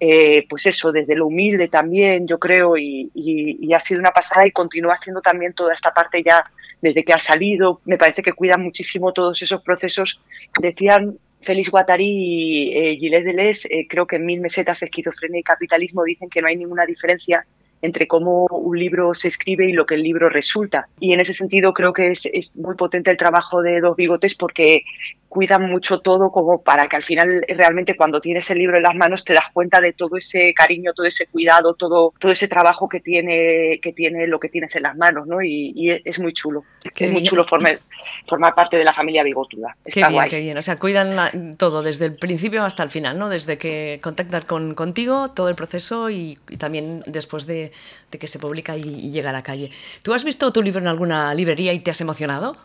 eh, 0.00 0.46
pues 0.48 0.66
eso, 0.66 0.92
desde 0.92 1.16
lo 1.16 1.26
humilde 1.26 1.68
también, 1.68 2.26
yo 2.26 2.38
creo, 2.38 2.76
y, 2.76 3.10
y, 3.14 3.72
ha 3.72 3.80
sido 3.80 4.00
una 4.00 4.10
pasada 4.10 4.46
y 4.46 4.52
continúa 4.52 4.96
siendo 4.96 5.20
también 5.20 5.54
toda 5.54 5.74
esta 5.74 5.92
parte 5.92 6.22
ya 6.22 6.44
desde 6.80 7.04
que 7.04 7.12
ha 7.12 7.18
salido. 7.18 7.80
Me 7.84 7.98
parece 7.98 8.22
que 8.22 8.32
cuidan 8.32 8.62
muchísimo 8.62 9.12
todos 9.12 9.42
esos 9.42 9.62
procesos. 9.62 10.22
Decían 10.60 11.18
Félix 11.40 11.70
Guattari 11.70 12.06
y 12.06 12.72
eh, 12.76 12.96
Gilles 12.96 13.24
Deleuze, 13.24 13.68
eh, 13.70 13.86
creo 13.88 14.06
que 14.06 14.16
en 14.16 14.26
Mil 14.26 14.40
Mesetas, 14.40 14.82
Esquizofrenia 14.82 15.40
y 15.40 15.42
Capitalismo 15.44 16.04
dicen 16.04 16.28
que 16.28 16.42
no 16.42 16.48
hay 16.48 16.56
ninguna 16.56 16.86
diferencia 16.86 17.46
entre 17.82 18.06
cómo 18.06 18.47
un 18.47 18.78
libro 18.78 19.14
se 19.14 19.28
escribe 19.28 19.68
y 19.68 19.73
lo 19.73 19.87
que 19.87 19.94
el 19.94 20.02
libro 20.02 20.28
resulta. 20.28 20.88
Y 21.00 21.12
en 21.12 21.20
ese 21.20 21.35
sentido 21.35 21.73
creo 21.73 21.92
que 21.92 22.08
es, 22.08 22.26
es 22.32 22.56
muy 22.56 22.75
potente 22.76 23.11
el 23.11 23.16
trabajo 23.16 23.62
de 23.62 23.80
Dos 23.80 23.97
Bigotes 23.97 24.35
porque 24.35 24.85
cuidan 25.28 25.70
mucho 25.70 26.00
todo 26.00 26.30
como 26.30 26.62
para 26.62 26.88
que 26.88 26.97
al 26.97 27.04
final 27.04 27.44
realmente 27.49 27.97
cuando 27.97 28.20
tienes 28.20 28.50
el 28.50 28.58
libro 28.58 28.76
en 28.76 28.82
las 28.82 28.94
manos 28.94 29.25
te 29.25 29.35
das 29.35 29.44
cuenta 29.52 29.80
de 29.80 29.92
todo 29.92 30.16
ese 30.16 30.54
cariño, 30.54 30.92
todo 30.94 31.06
ese 31.06 31.26
cuidado, 31.26 31.75
todo, 31.75 32.14
todo 32.18 32.32
ese 32.32 32.49
trabajo 32.49 32.88
que 32.88 33.00
tiene, 33.00 33.78
que 33.82 33.92
tiene 33.92 34.26
lo 34.26 34.40
que 34.40 34.49
tienes 34.49 34.75
en 34.76 34.85
las 34.85 34.97
manos, 34.97 35.26
¿no? 35.26 35.42
Y, 35.42 36.02
es 36.04 36.18
muy 36.18 36.32
chulo. 36.32 36.64
es 36.82 37.11
muy 37.11 37.23
chulo 37.23 37.44
formar, 37.44 37.80
formar, 38.26 38.54
parte 38.54 38.76
de 38.76 38.85
la 38.85 38.92
familia 38.92 39.23
bigotuda. 39.23 39.76
Está 39.85 40.08
qué 40.08 40.12
bien, 40.12 40.28
qué 40.28 40.40
bien. 40.40 40.58
O 40.58 40.62
sea, 40.62 40.78
cuidan 40.78 41.56
todo 41.56 41.82
desde 41.82 42.06
el 42.06 42.16
principio 42.16 42.64
hasta 42.64 42.82
el 42.82 42.90
final, 42.90 43.18
¿no? 43.18 43.28
Desde 43.28 43.58
que 43.58 44.00
contactan 44.02 44.42
con, 44.42 44.75
contigo, 44.75 45.30
todo 45.30 45.49
el 45.49 45.54
proceso 45.54 46.11
y, 46.11 46.38
también 46.58 47.02
después 47.06 47.47
de, 47.47 47.67
que 48.10 48.26
se 48.28 48.38
publica 48.38 48.76
y, 48.76 48.82
y 48.82 49.10
llega 49.10 49.30
a 49.30 49.32
la 49.32 49.42
calle. 49.42 49.70
¿Tú 50.02 50.14
has 50.14 50.25
visto 50.25 50.52
tu 50.52 50.62
libro 50.62 50.80
en 50.80 50.88
alguna 50.88 51.34
librería 51.34 51.72
y 51.72 51.80
te 51.80 51.90
has 51.90 52.00
emocionado? 52.00 52.56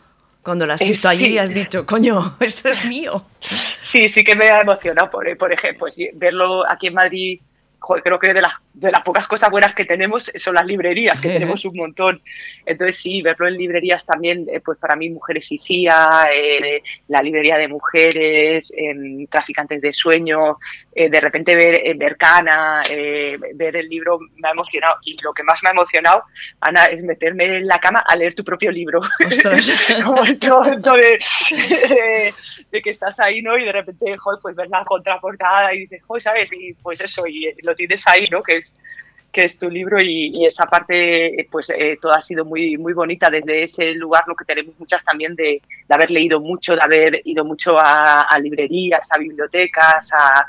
Cuando 0.42 0.66
lo 0.66 0.74
has 0.74 0.80
visto 0.80 1.08
allí 1.08 1.28
y 1.28 1.38
has 1.38 1.54
dicho, 1.54 1.86
coño, 1.86 2.36
esto 2.40 2.68
es 2.68 2.84
mío. 2.84 3.24
Sí, 3.80 4.08
sí 4.08 4.22
que 4.22 4.36
me 4.36 4.50
ha 4.50 4.60
emocionado, 4.60 5.10
por, 5.10 5.36
por 5.38 5.52
ejemplo, 5.52 5.80
pues, 5.80 5.96
verlo 6.14 6.68
aquí 6.68 6.88
en 6.88 6.94
Madrid 6.94 7.40
creo 8.02 8.18
que 8.18 8.32
de 8.32 8.42
las, 8.42 8.54
de 8.74 8.90
las 8.90 9.02
pocas 9.02 9.28
cosas 9.28 9.50
buenas 9.50 9.72
que 9.72 9.84
tenemos 9.84 10.30
son 10.34 10.54
las 10.56 10.66
librerías, 10.66 11.20
que 11.20 11.28
tenemos 11.32 11.64
un 11.64 11.76
montón. 11.76 12.20
Entonces, 12.66 12.98
sí, 12.98 13.22
verlo 13.22 13.48
en 13.48 13.56
librerías 13.56 14.04
también, 14.04 14.46
eh, 14.52 14.60
pues 14.60 14.78
para 14.78 14.96
mí, 14.96 15.08
Mujeres 15.10 15.50
y 15.52 15.58
CIA, 15.58 16.26
eh, 16.34 16.82
la 17.08 17.22
librería 17.22 17.56
de 17.56 17.68
mujeres, 17.68 18.72
Traficantes 19.30 19.80
de 19.80 19.92
Sueños, 19.92 20.56
eh, 20.94 21.08
de 21.08 21.20
repente 21.20 21.54
ver 21.54 21.96
Bercana, 21.96 22.82
ver 23.54 23.76
el 23.76 23.88
libro 23.88 24.18
me 24.36 24.48
ha 24.48 24.52
emocionado. 24.52 24.96
Y 25.04 25.16
lo 25.22 25.32
que 25.32 25.44
más 25.44 25.62
me 25.62 25.68
ha 25.68 25.72
emocionado, 25.72 26.24
Ana, 26.60 26.86
es 26.86 27.02
meterme 27.04 27.58
en 27.58 27.66
la 27.66 27.78
cama 27.78 28.00
a 28.00 28.16
leer 28.16 28.34
tu 28.34 28.42
propio 28.42 28.72
libro. 28.72 29.00
Como 30.04 30.24
el 30.24 30.38
de, 30.38 31.18
de, 32.70 32.82
que 32.82 32.90
estás 32.90 33.20
ahí, 33.20 33.40
¿no? 33.40 33.56
Y 33.56 33.64
de 33.64 33.72
repente, 33.72 34.16
joder, 34.16 34.40
pues 34.42 34.56
ves 34.56 34.68
la 34.68 34.84
contraportada 34.84 35.72
y 35.74 35.80
dices, 35.80 36.02
joder, 36.04 36.22
¿sabes? 36.22 36.52
Y 36.52 36.74
pues 36.74 37.00
eso, 37.00 37.26
y 37.26 37.54
lo 37.62 37.74
tienes 37.74 38.06
ahí, 38.06 38.26
¿no? 38.30 38.42
Que 38.42 38.63
es, 38.64 38.74
que 39.34 39.44
es 39.44 39.58
tu 39.58 39.68
libro 39.68 39.98
y, 40.00 40.46
esa 40.46 40.66
parte, 40.66 41.46
pues 41.50 41.70
eh, 41.70 41.98
todo 42.00 42.12
ha 42.12 42.20
sido 42.20 42.44
muy, 42.44 42.78
muy 42.78 42.92
bonita 42.92 43.28
desde 43.28 43.64
ese 43.64 43.92
lugar, 43.94 44.24
lo 44.26 44.36
que 44.36 44.44
tenemos 44.44 44.74
muchas 44.78 45.04
también 45.04 45.34
de, 45.34 45.60
haber 45.88 46.10
leído 46.10 46.40
mucho, 46.40 46.76
de 46.76 46.82
haber 46.82 47.20
ido 47.24 47.44
mucho 47.44 47.76
a, 47.78 48.38
librerías, 48.40 49.10
a 49.12 49.18
bibliotecas, 49.18 50.10
a, 50.12 50.46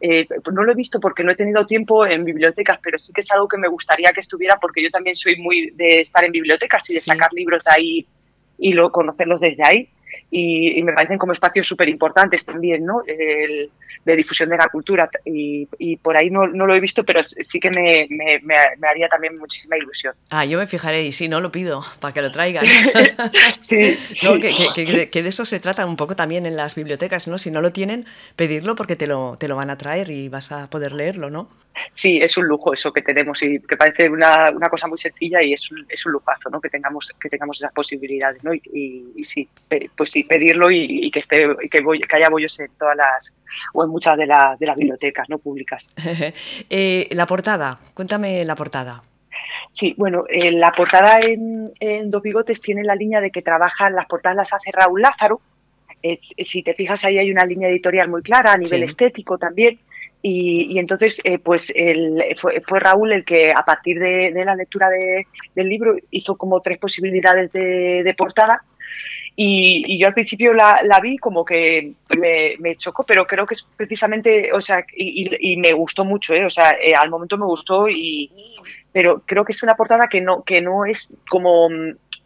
eh, 0.00 0.26
no 0.52 0.64
lo 0.64 0.72
he 0.72 0.74
visto 0.74 0.98
porque 1.00 1.22
no 1.22 1.30
he 1.30 1.36
tenido 1.36 1.64
tiempo 1.64 2.04
en 2.04 2.24
bibliotecas, 2.24 2.78
pero 2.82 2.98
sí 2.98 3.12
que 3.12 3.20
es 3.20 3.30
algo 3.30 3.48
que 3.48 3.56
me 3.56 3.68
gustaría 3.68 4.10
que 4.12 4.20
estuviera 4.20 4.58
porque 4.60 4.82
yo 4.82 4.90
también 4.90 5.14
soy 5.14 5.36
muy 5.36 5.70
de 5.70 6.00
estar 6.00 6.24
en 6.24 6.32
bibliotecas 6.32 6.90
y 6.90 6.94
de 6.94 7.00
sacar 7.00 7.32
libros 7.32 7.64
de 7.64 7.70
ahí 7.70 8.06
y 8.58 8.72
lo, 8.72 8.90
conocerlos 8.90 9.40
desde 9.40 9.64
ahí 9.64 9.88
y, 10.30 10.82
me 10.82 10.92
parecen 10.92 11.18
como 11.18 11.32
espacios 11.32 11.66
súper 11.66 11.88
importantes 11.88 12.44
también, 12.44 12.84
¿no? 12.84 13.02
de 14.04 14.16
difusión 14.16 14.48
de 14.48 14.56
la 14.56 14.68
cultura 14.68 15.08
y, 15.24 15.66
por 15.96 16.16
ahí 16.16 16.30
no, 16.30 16.46
no, 16.46 16.66
lo 16.66 16.74
he 16.74 16.80
visto, 16.80 17.04
pero 17.04 17.22
sí 17.22 17.60
que 17.60 17.70
me, 17.70 18.06
me, 18.10 18.40
me, 18.42 18.88
haría 18.88 19.08
también 19.08 19.38
muchísima 19.38 19.76
ilusión. 19.76 20.14
Ah, 20.30 20.44
yo 20.44 20.58
me 20.58 20.66
fijaré 20.66 21.02
y 21.02 21.12
si 21.12 21.28
no 21.28 21.40
lo 21.40 21.50
pido 21.50 21.82
para 22.00 22.12
que 22.12 22.22
lo 22.22 22.30
traigan. 22.30 22.64
sí, 23.62 23.96
no, 24.22 24.38
que, 24.38 24.52
que, 24.74 25.08
que, 25.08 25.22
de 25.22 25.28
eso 25.28 25.44
se 25.44 25.60
trata 25.60 25.86
un 25.86 25.96
poco 25.96 26.16
también 26.16 26.46
en 26.46 26.56
las 26.56 26.74
bibliotecas, 26.74 27.26
¿no? 27.28 27.38
Si 27.38 27.50
no 27.50 27.60
lo 27.60 27.72
tienen, 27.72 28.06
pedirlo 28.36 28.74
porque 28.74 28.96
te 28.96 29.06
lo, 29.06 29.36
te 29.38 29.48
lo 29.48 29.56
van 29.56 29.70
a 29.70 29.78
traer 29.78 30.10
y 30.10 30.28
vas 30.28 30.52
a 30.52 30.68
poder 30.68 30.92
leerlo, 30.92 31.30
¿no? 31.30 31.48
Sí, 31.92 32.18
es 32.18 32.36
un 32.36 32.46
lujo 32.46 32.72
eso 32.72 32.92
que 32.92 33.02
tenemos 33.02 33.42
y 33.42 33.60
que 33.60 33.76
parece 33.76 34.08
una, 34.08 34.50
una 34.50 34.68
cosa 34.68 34.86
muy 34.86 34.98
sencilla 34.98 35.42
y 35.42 35.52
es 35.52 35.70
un, 35.70 35.84
es 35.88 36.06
un 36.06 36.12
lujazo, 36.12 36.48
¿no? 36.50 36.60
Que 36.60 36.70
tengamos, 36.70 37.12
que 37.20 37.28
tengamos 37.28 37.58
esas 37.58 37.72
posibilidades, 37.72 38.42
¿no? 38.44 38.54
Y, 38.54 39.12
y, 39.16 39.22
sí, 39.22 39.48
pues 39.96 40.10
sí, 40.10 40.24
pedirlo 40.24 40.70
y, 40.70 41.10
que 41.10 41.18
esté, 41.18 41.46
que, 41.70 41.80
voy, 41.82 42.00
que 42.00 42.16
haya 42.16 42.28
bollos 42.28 42.58
en 42.60 42.70
todas 42.78 42.96
las, 42.96 43.34
o 43.72 43.84
en 43.84 43.90
muchas 43.90 44.16
de, 44.16 44.26
las 44.26 44.58
de 44.58 44.66
las 44.66 44.76
bibliotecas, 44.76 45.28
¿no? 45.28 45.38
Públicas. 45.38 45.88
eh, 46.70 47.08
la 47.10 47.26
portada, 47.26 47.78
cuéntame 47.94 48.44
la 48.44 48.54
portada. 48.54 49.02
Sí, 49.72 49.94
bueno, 49.98 50.24
eh, 50.28 50.52
la 50.52 50.70
portada 50.70 51.20
en, 51.20 51.72
en, 51.80 52.10
Dos 52.10 52.22
Bigotes 52.22 52.60
tiene 52.60 52.84
la 52.84 52.94
línea 52.94 53.20
de 53.20 53.30
que 53.30 53.42
trabajan, 53.42 53.94
las 53.94 54.06
portadas 54.06 54.36
las 54.36 54.52
hace 54.52 54.70
Raúl 54.72 55.02
Lázaro. 55.02 55.40
Eh, 56.00 56.20
si 56.44 56.62
te 56.62 56.74
fijas 56.74 57.04
ahí 57.04 57.18
hay 57.18 57.30
una 57.30 57.44
línea 57.44 57.68
editorial 57.68 58.08
muy 58.08 58.22
clara 58.22 58.52
a 58.52 58.58
nivel 58.58 58.84
estético 58.84 59.36
también. 59.36 59.80
Y, 60.26 60.78
entonces, 60.78 61.20
eh, 61.22 61.38
pues 61.38 61.70
fue, 62.38 62.80
Raúl 62.80 63.12
el 63.12 63.26
que 63.26 63.52
a 63.52 63.62
partir 63.62 63.98
de, 63.98 64.32
la 64.42 64.56
lectura 64.56 64.88
del 64.88 65.68
libro 65.68 65.96
hizo 66.10 66.38
como 66.38 66.62
tres 66.62 66.78
posibilidades 66.78 67.52
de, 67.52 68.14
portada. 68.16 68.64
Y, 69.36 69.98
yo 69.98 70.06
al 70.06 70.14
principio 70.14 70.54
la, 70.54 70.80
vi 71.02 71.18
como 71.18 71.44
que 71.44 71.92
me, 72.16 72.76
chocó, 72.76 73.02
pero 73.02 73.26
creo 73.26 73.44
que 73.44 73.52
es 73.52 73.66
precisamente, 73.76 74.50
o 74.54 74.62
sea, 74.62 74.86
y, 74.96 75.58
me 75.58 75.74
gustó 75.74 76.06
mucho, 76.06 76.32
¿eh? 76.32 76.46
o 76.46 76.50
sea, 76.50 76.70
eh, 76.70 76.94
al 76.96 77.10
momento 77.10 77.36
me 77.36 77.44
gustó 77.44 77.86
y, 77.90 78.32
pero 78.92 79.24
creo 79.26 79.44
que 79.44 79.52
es 79.52 79.62
una 79.62 79.76
portada 79.76 80.08
que 80.08 80.22
no, 80.22 80.42
que 80.42 80.62
no 80.62 80.86
es 80.86 81.10
como 81.28 81.68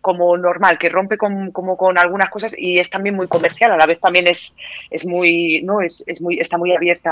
como 0.00 0.36
normal, 0.36 0.78
que 0.78 0.88
rompe 0.88 1.16
con, 1.16 1.50
como 1.50 1.76
con 1.76 1.98
algunas 1.98 2.30
cosas 2.30 2.54
y 2.56 2.78
es 2.78 2.90
también 2.90 3.14
muy 3.14 3.28
comercial, 3.28 3.72
a 3.72 3.76
la 3.76 3.86
vez 3.86 4.00
también 4.00 4.28
es, 4.28 4.54
es 4.90 5.04
muy, 5.04 5.62
¿no? 5.62 5.80
Es, 5.80 6.04
es 6.06 6.20
muy, 6.20 6.38
está 6.38 6.58
muy 6.58 6.74
abierta 6.74 7.10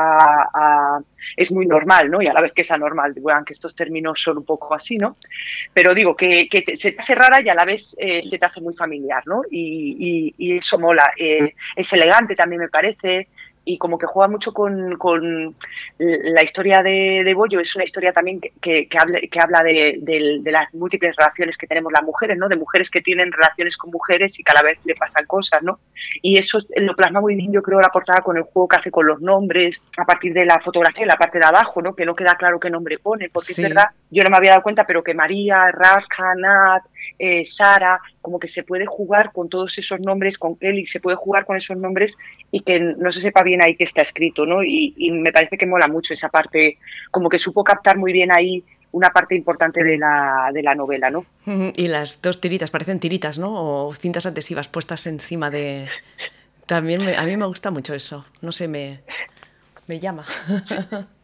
a, 0.52 1.00
es 1.36 1.52
muy 1.52 1.66
normal, 1.66 2.10
¿no? 2.10 2.22
Y 2.22 2.26
a 2.26 2.32
la 2.32 2.40
vez 2.40 2.52
que 2.52 2.62
es 2.62 2.70
anormal, 2.70 3.14
bueno, 3.20 3.38
aunque 3.38 3.52
estos 3.52 3.74
términos 3.74 4.20
son 4.22 4.38
un 4.38 4.44
poco 4.44 4.74
así, 4.74 4.96
¿no? 4.96 5.16
Pero 5.72 5.94
digo, 5.94 6.16
que, 6.16 6.48
se 6.76 6.92
te 6.92 7.02
hace 7.02 7.14
rara 7.14 7.40
y 7.40 7.48
a 7.48 7.54
la 7.54 7.64
vez 7.64 7.96
eh, 7.98 8.22
te 8.28 8.44
hace 8.44 8.60
muy 8.60 8.74
familiar, 8.74 9.22
¿no? 9.26 9.42
Y, 9.50 10.34
y, 10.38 10.56
eso 10.56 10.78
mola. 10.78 11.10
Eh, 11.18 11.54
es 11.74 11.92
elegante 11.92 12.34
también 12.34 12.62
me 12.62 12.68
parece, 12.68 13.28
y 13.68 13.78
como 13.78 13.98
que 13.98 14.06
juega 14.06 14.28
mucho 14.28 14.52
con, 14.54 14.96
con 14.96 15.56
la 15.98 16.42
historia 16.42 16.84
de, 16.84 17.22
de, 17.24 17.34
Bollo, 17.34 17.58
es 17.58 17.74
una 17.74 17.84
historia 17.84 18.12
también 18.12 18.40
que, 18.40 18.86
que, 18.88 18.98
habla, 18.98 19.18
que 19.20 19.40
habla 19.40 19.62
de, 19.64 19.98
de, 20.00 20.52
las 20.52 20.72
múltiples 20.72 21.16
relaciones 21.16 21.58
que 21.58 21.66
tenemos 21.66 21.92
las 21.92 22.04
mujeres, 22.04 22.38
¿no? 22.38 22.48
De 22.48 22.54
mujeres 22.54 22.88
que 22.90 23.02
tienen 23.02 23.32
relaciones 23.32 23.76
con 23.76 23.90
mujeres 23.90 24.38
y 24.38 24.44
cada 24.44 24.62
vez 24.62 24.78
le 24.84 24.94
pasan 24.94 25.26
cosas, 25.26 25.64
¿no? 25.64 25.80
Y 26.22 26.38
eso 26.38 26.60
lo 26.76 26.94
plasma 26.94 27.20
muy 27.20 27.34
bien, 27.34 27.52
yo 27.52 27.60
creo, 27.60 27.80
la 27.80 27.88
portada 27.88 28.20
con 28.20 28.36
el 28.36 28.44
juego 28.44 28.68
que 28.68 28.76
hace 28.76 28.90
con 28.92 29.04
los 29.04 29.20
nombres, 29.20 29.88
a 29.98 30.04
partir 30.04 30.32
de 30.32 30.44
la 30.44 30.60
fotografía, 30.60 31.02
en 31.02 31.08
la 31.08 31.16
parte 31.16 31.40
de 31.40 31.46
abajo, 31.46 31.82
¿no? 31.82 31.96
Que 31.96 32.06
no 32.06 32.14
queda 32.14 32.36
claro 32.36 32.60
qué 32.60 32.70
nombre 32.70 33.00
pone, 33.00 33.30
porque 33.30 33.50
es 33.50 33.60
verdad, 33.60 33.86
yo 34.10 34.22
no 34.22 34.30
me 34.30 34.36
había 34.36 34.50
dado 34.50 34.62
cuenta, 34.62 34.86
pero 34.86 35.02
que 35.02 35.12
María, 35.12 35.72
Raja, 35.72 36.36
Nat, 36.36 36.84
eh, 37.18 37.44
Sara, 37.44 38.00
como 38.26 38.40
que 38.40 38.48
se 38.48 38.64
puede 38.64 38.86
jugar 38.86 39.30
con 39.30 39.48
todos 39.48 39.78
esos 39.78 40.00
nombres, 40.00 40.36
con 40.36 40.56
Kelly, 40.56 40.84
se 40.84 40.98
puede 40.98 41.16
jugar 41.16 41.46
con 41.46 41.56
esos 41.56 41.76
nombres 41.76 42.18
y 42.50 42.58
que 42.58 42.80
no 42.80 43.12
se 43.12 43.20
sepa 43.20 43.44
bien 43.44 43.62
ahí 43.62 43.76
qué 43.76 43.84
está 43.84 44.02
escrito, 44.02 44.44
¿no? 44.44 44.64
Y, 44.64 45.12
me 45.12 45.30
parece 45.30 45.56
que 45.56 45.64
mola 45.64 45.86
mucho 45.86 46.12
esa 46.12 46.28
parte, 46.28 46.78
como 47.12 47.28
que 47.28 47.38
supo 47.38 47.62
captar 47.62 47.98
muy 47.98 48.12
bien 48.12 48.32
ahí 48.32 48.64
una 48.90 49.10
parte 49.10 49.36
importante 49.36 49.84
de 49.84 49.96
la, 49.96 50.50
de 50.52 50.60
la 50.60 50.74
novela, 50.74 51.08
¿no? 51.08 51.24
Y 51.76 51.86
las 51.86 52.20
dos 52.20 52.40
tiritas, 52.40 52.72
parecen 52.72 52.98
tiritas, 52.98 53.38
¿no? 53.38 53.86
O 53.86 53.94
cintas 53.94 54.26
adhesivas 54.26 54.66
puestas 54.66 55.06
encima 55.06 55.48
de... 55.48 55.88
También 56.66 57.08
a 57.08 57.24
mí 57.26 57.36
me 57.36 57.46
gusta 57.46 57.70
mucho 57.70 57.94
eso, 57.94 58.26
no 58.40 58.50
sé, 58.50 58.66
me, 58.66 59.02
me 59.86 60.00
llama. 60.00 60.24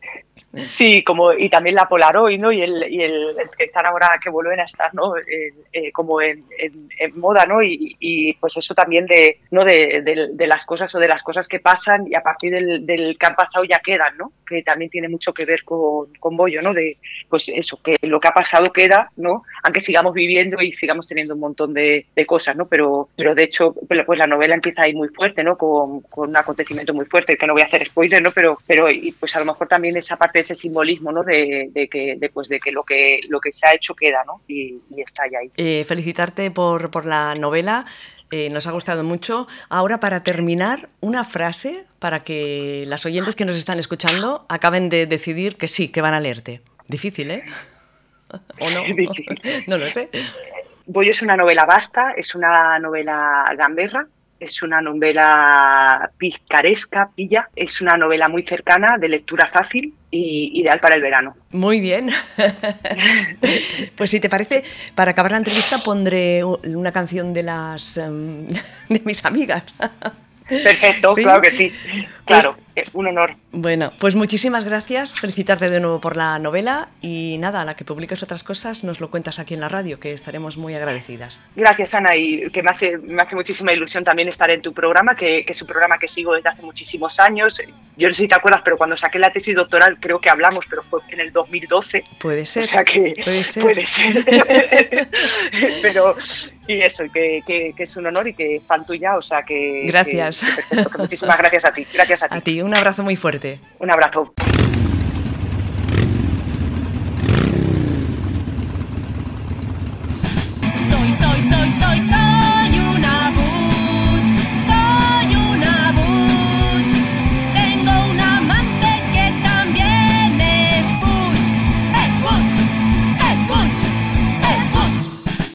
Sí, 0.55 1.03
como, 1.03 1.33
y 1.33 1.49
también 1.49 1.77
la 1.77 1.89
Polaroid, 1.89 2.39
¿no? 2.39 2.53
Y 2.53 2.61
el, 2.61 2.93
y 2.93 3.03
el, 3.03 3.35
que 3.57 3.65
están 3.65 3.87
ahora, 3.87 4.19
que 4.23 4.29
vuelven 4.29 4.61
a 4.61 4.65
estar, 4.65 4.95
¿no? 4.95 5.17
Eh, 5.17 5.91
como 5.93 6.21
en, 6.21 6.45
moda, 7.15 7.47
¿no? 7.47 7.63
Y, 7.63 7.97
y, 7.99 8.35
pues 8.35 8.59
eso 8.59 8.75
también 8.75 9.07
de, 9.07 9.39
¿no? 9.51 9.65
De, 9.65 10.03
de, 10.03 10.47
las 10.47 10.67
cosas 10.67 10.95
o 10.95 10.99
de 10.99 11.09
las 11.09 11.23
cosas 11.23 11.49
que 11.49 11.59
pasan 11.59 12.07
y 12.07 12.15
a 12.15 12.21
partir 12.23 12.53
del, 12.53 12.85
del, 12.85 13.17
que 13.17 13.27
han 13.27 13.35
pasado 13.35 13.65
ya 13.65 13.81
quedan, 13.83 14.19
¿no? 14.19 14.33
Que 14.47 14.63
también 14.63 14.91
tiene 14.91 15.09
mucho 15.09 15.33
que 15.33 15.47
ver 15.47 15.65
con, 15.65 16.13
con 16.21 16.37
Bollo, 16.37 16.61
¿no? 16.61 16.75
De, 16.75 16.99
pues 17.31 17.49
eso, 17.49 17.81
que 17.83 17.97
lo 18.03 18.21
que 18.21 18.29
ha 18.29 18.33
pasado 18.33 18.73
queda, 18.73 19.11
¿no? 19.17 19.45
Aunque 19.63 19.81
sigamos 19.81 20.13
viviendo 20.13 20.61
y 20.61 20.73
sigamos 20.75 21.07
teniendo 21.07 21.33
un 21.33 21.41
montón 21.41 21.73
de, 21.73 22.05
de 22.15 22.27
cosas, 22.27 22.57
¿no? 22.57 22.67
Pero, 22.67 23.09
pero 23.17 23.35
de 23.35 23.45
hecho, 23.45 23.75
pues 23.89 24.19
la 24.19 24.27
novela 24.27 24.55
empieza 24.55 24.83
ahí 24.83 24.93
muy 24.93 25.09
fuerte, 25.09 25.43
¿no? 25.43 25.57
Con, 25.57 26.03
con 26.03 26.29
un 26.29 26.37
acontecimiento 26.37 26.93
muy 26.93 27.07
fuerte, 27.07 27.39
que 27.39 27.47
no 27.47 27.55
voy 27.55 27.63
a 27.63 27.67
hacer 27.67 27.87
spoiler, 27.87 28.23
¿no? 28.23 28.33
Pero, 28.33 28.59
pero 28.67 28.91
y 28.91 29.13
pues 29.13 29.35
a 29.35 29.39
lo 29.39 29.47
mejor 29.47 29.67
también 29.67 29.97
esa 29.97 30.17
parte 30.17 30.42
ese 30.43 30.55
simbolismo 30.55 31.11
¿no? 31.11 31.23
de, 31.23 31.71
que, 31.91 32.17
de, 32.17 32.29
pues, 32.29 32.49
de 32.49 32.61
que, 32.61 32.71
lo 32.71 32.85
que 32.85 33.21
lo 33.29 33.41
que 33.41 33.53
se 33.53 33.67
ha 33.67 33.75
hecho 33.75 33.95
queda 33.95 34.25
¿no? 34.25 34.43
y, 34.47 34.81
está 34.97 35.25
ya 35.31 35.39
ahí. 35.39 35.51
Eh, 35.57 35.85
felicitarte 35.85 36.51
por, 36.51 36.91
por 36.91 37.07
la 37.07 37.35
novela. 37.35 37.87
Eh, 38.31 38.49
nos 38.51 38.67
ha 38.67 38.73
gustado 38.73 39.05
mucho. 39.05 39.47
Ahora, 39.69 40.01
para 40.01 40.23
terminar, 40.23 40.89
una 41.01 41.23
frase 41.23 41.85
para 41.99 42.21
que 42.21 42.85
las 42.87 43.05
oyentes 43.05 43.37
que 43.37 43.45
nos 43.45 43.57
están 43.57 43.79
escuchando 43.79 44.47
acaben 44.49 44.89
de 44.89 45.07
decidir 45.07 45.57
que 45.57 45.69
sí, 45.69 45.91
que 45.91 46.01
van 46.01 46.15
a 46.15 46.21
leerte. 46.21 46.63
Difícil, 46.89 47.31
¿eh? 47.31 47.43
¿O 48.59 48.71
no? 48.71 48.83
no 49.67 49.77
lo 49.77 49.91
sé. 49.91 50.09
Voy 50.87 51.11
es 51.11 51.21
una 51.21 51.37
novela 51.37 51.65
vasta, 51.65 52.13
es 52.17 52.35
una 52.35 52.79
novela 52.79 53.45
gamberra, 53.57 54.09
es 54.43 54.63
una 54.63 54.81
novela 54.81 56.11
picaresca, 56.19 57.11
pilla, 57.15 57.49
es 57.55 57.81
una 57.81 57.97
novela 57.97 58.29
muy 58.29 58.43
cercana, 58.43 58.99
de 58.99 59.09
lectura 59.09 59.49
fácil 59.49 59.95
y 60.11 60.61
ideal 60.61 60.81
para 60.81 60.97
el 60.97 61.03
verano. 61.03 61.37
Muy 61.53 61.81
bien. 61.81 62.11
pues 63.97 64.11
si 64.11 64.21
te 64.21 64.29
parece, 64.29 64.65
para 64.95 65.13
acabar 65.13 65.31
la 65.31 65.39
entrevista 65.39 65.79
pondré 65.79 66.43
una 66.45 66.91
canción 66.91 67.33
de 67.33 67.43
las 67.45 67.97
em, 67.97 68.47
de 68.89 69.01
mis 69.05 69.25
amigas. 69.25 69.75
Perfecto, 70.49 71.15
claro 71.15 71.41
que 71.41 71.51
sí. 71.51 71.73
Claro, 72.25 72.53
pues, 72.53 72.72
un 72.93 73.07
honor. 73.07 73.35
Bueno, 73.53 73.93
pues 73.99 74.15
muchísimas 74.15 74.65
gracias. 74.65 75.19
Felicitarte 75.19 75.71
de 75.71 75.81
nuevo 75.81 76.01
por 76.01 76.17
la 76.17 76.39
novela 76.39 76.89
y 77.01 77.37
nada, 77.39 77.61
a 77.61 77.65
la 77.65 77.75
que 77.75 77.85
publiques 77.85 78.23
otras 78.23 78.45
cosas 78.45 78.85
nos 78.85 79.01
lo 79.01 79.11
cuentas 79.11 79.39
aquí 79.39 79.55
en 79.55 79.61
la 79.61 79.69
radio, 79.69 80.01
que 80.01 80.13
estaremos 80.13 80.57
muy 80.57 80.75
agradecidas. 80.75 81.41
Gracias, 81.57 81.95
Ana, 81.95 82.17
y 82.17 82.51
que 82.51 82.63
me 82.63 82.71
hace, 82.71 82.99
me 82.99 83.23
hace 83.23 83.35
muchísima 83.35 83.73
ilusión 83.73 84.05
también 84.05 84.29
estar 84.29 84.51
en 84.51 84.63
tu 84.63 84.73
programa, 84.73 85.15
que, 85.15 85.43
que, 85.43 85.53
es 85.53 85.63
un 85.63 85.69
programa 85.69 85.99
que 85.99 86.09
sigo 86.09 86.35
desde 86.35 86.49
hace 86.49 86.63
muchísimos 86.63 87.19
años. 87.21 87.61
Yo 87.97 88.09
no 88.09 88.15
sé 88.15 88.23
si 88.23 88.29
te 88.29 88.35
acuerdas, 88.35 88.63
pero 88.65 88.79
cuando 88.79 88.97
saqué 88.97 89.19
la 89.19 89.33
tesis 89.33 89.55
doctoral 89.55 89.99
creo 90.01 90.19
que 90.21 90.31
hablamos, 90.31 90.65
pero 90.69 90.83
fue 90.83 91.01
en 91.11 91.21
el 91.21 91.33
2012. 91.33 92.05
Puede 92.19 92.47
ser. 92.47 92.65
O 92.65 92.67
sea 92.67 92.85
que 92.85 93.15
puede 93.23 93.45
ser. 93.45 93.63
Puede 93.63 93.81
ser. 93.83 95.09
pero, 95.83 96.17
y 96.67 96.81
eso, 96.81 97.05
que, 97.13 97.43
que, 97.47 97.75
es 97.77 97.97
un 97.97 98.07
honor 98.07 98.29
y 98.29 98.35
que 98.35 98.63
fan 98.67 98.87
tuya, 98.87 99.17
o 99.17 99.23
sea 99.23 99.43
que... 99.43 99.83
Gracias. 99.87 100.47
muchísimas 100.99 101.39
gracias 101.39 101.65
a 101.65 101.73
ti. 101.73 101.87
Gracias 101.93 102.23
a 102.23 102.29
ti. 102.29 102.35
A 102.37 102.41
ti, 102.41 102.62
un 102.63 102.75
abrazo 102.75 103.03
muy 103.03 103.17
fuerte. 103.17 103.61
Un 103.79 103.91
abrazo. 103.91 104.33